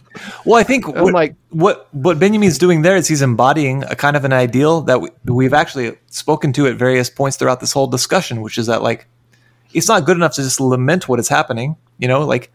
[0.45, 3.97] Well, I think I'm what, like- what what Benjamin's doing there is he's embodying a
[3.97, 7.73] kind of an ideal that we, we've actually spoken to at various points throughout this
[7.73, 9.07] whole discussion, which is that like
[9.75, 11.77] it's not good enough to just lament what is happening.
[11.99, 12.53] You know, like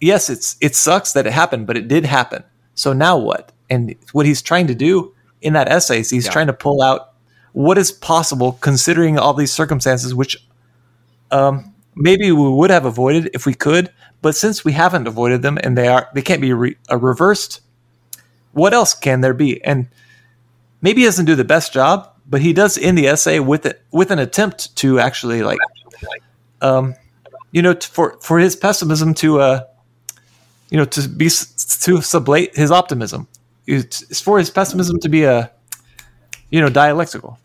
[0.00, 2.44] yes, it's it sucks that it happened, but it did happen.
[2.74, 3.52] So now what?
[3.70, 7.12] And what he's trying to do in that essay is he's trying to pull out
[7.52, 10.36] what is possible considering all these circumstances, which
[11.30, 13.92] um, maybe we would have avoided if we could,
[14.22, 17.60] but since we haven't avoided them and they are they can't be re- uh, reversed,
[18.52, 19.62] what else can there be?
[19.64, 19.88] And
[20.80, 23.82] maybe he doesn't do the best job, but he does in the essay with it
[23.90, 25.58] with an attempt to actually like,
[26.62, 26.94] um,
[27.50, 29.64] you know, t- for for his pessimism to uh,
[30.70, 33.28] you know, to be to sublate his optimism.
[33.66, 35.50] It's for his pessimism to be a,
[36.50, 37.38] you know, dialectical.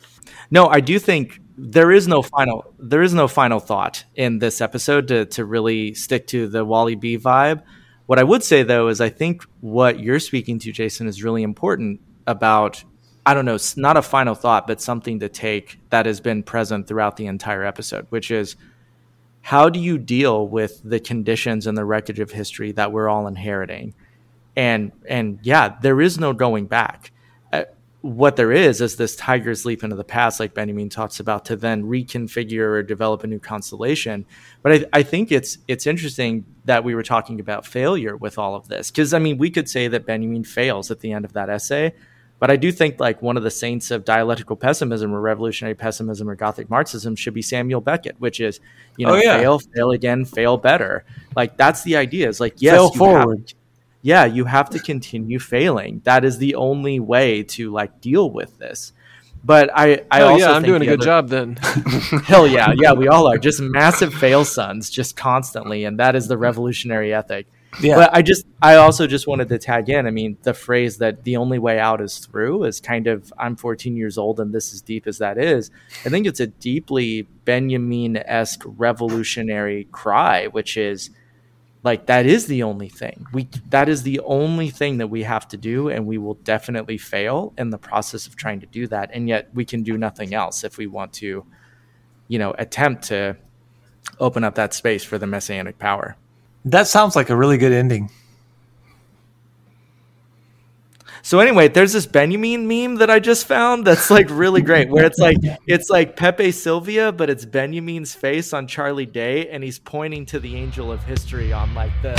[0.49, 4.61] no i do think there is no final there is no final thought in this
[4.61, 7.63] episode to, to really stick to the wally b vibe
[8.05, 11.43] What I would say though is I think what you're speaking to, Jason, is really
[11.43, 12.83] important about
[13.25, 16.87] I don't know, not a final thought, but something to take that has been present
[16.87, 18.55] throughout the entire episode, which is
[19.41, 23.27] how do you deal with the conditions and the wreckage of history that we're all
[23.27, 23.93] inheriting?
[24.55, 27.11] And and yeah, there is no going back.
[28.01, 31.55] What there is is this tiger's leap into the past, like Benjamin talks about, to
[31.55, 34.25] then reconfigure or develop a new constellation.
[34.61, 38.53] But I, I think it's it's interesting that we were talking about failure with all
[38.53, 41.33] of this, because I mean, we could say that Benjamin fails at the end of
[41.33, 41.95] that essay,
[42.39, 46.29] but I do think like one of the saints of dialectical pessimism or revolutionary pessimism
[46.29, 48.59] or Gothic Marxism should be Samuel Beckett, which is,
[48.95, 49.39] you know, oh, yeah.
[49.39, 51.03] fail, fail again, fail better.
[51.35, 52.29] Like that's the idea.
[52.29, 53.39] Is like yes, fail forward.
[53.47, 53.56] Have,
[54.07, 55.99] yeah, you have to continue failing.
[56.05, 58.93] That is the only way to like deal with this.
[59.43, 61.55] But I, I oh, also yeah, I'm doing a good other, job then.
[62.23, 66.29] hell yeah, yeah, we all are just massive fail sons, just constantly, and that is
[66.29, 67.47] the revolutionary ethic.
[67.81, 67.95] Yeah.
[67.95, 70.07] But I just, I also just wanted to tag in.
[70.07, 73.57] I mean, the phrase that the only way out is through is kind of, I'm
[73.57, 75.69] 14 years old and this is deep as that is.
[76.05, 81.09] I think it's a deeply Benjamin esque revolutionary cry, which is
[81.83, 83.25] like, that is the only thing.
[83.33, 85.89] We, that is the only thing that we have to do.
[85.89, 89.11] And we will definitely fail in the process of trying to do that.
[89.13, 91.45] And yet we can do nothing else if we want to,
[92.27, 93.37] you know, attempt to
[94.19, 96.15] open up that space for the messianic power.
[96.65, 98.09] That sounds like a really good ending.
[101.27, 105.03] So anyway, there's this Benjamin meme that I just found that's like really great, where
[105.03, 105.35] it's like
[105.65, 110.39] it's like Pepe Silvia, but it's Benjamin's face on Charlie Day, and he's pointing to
[110.39, 112.15] the angel of history on like the.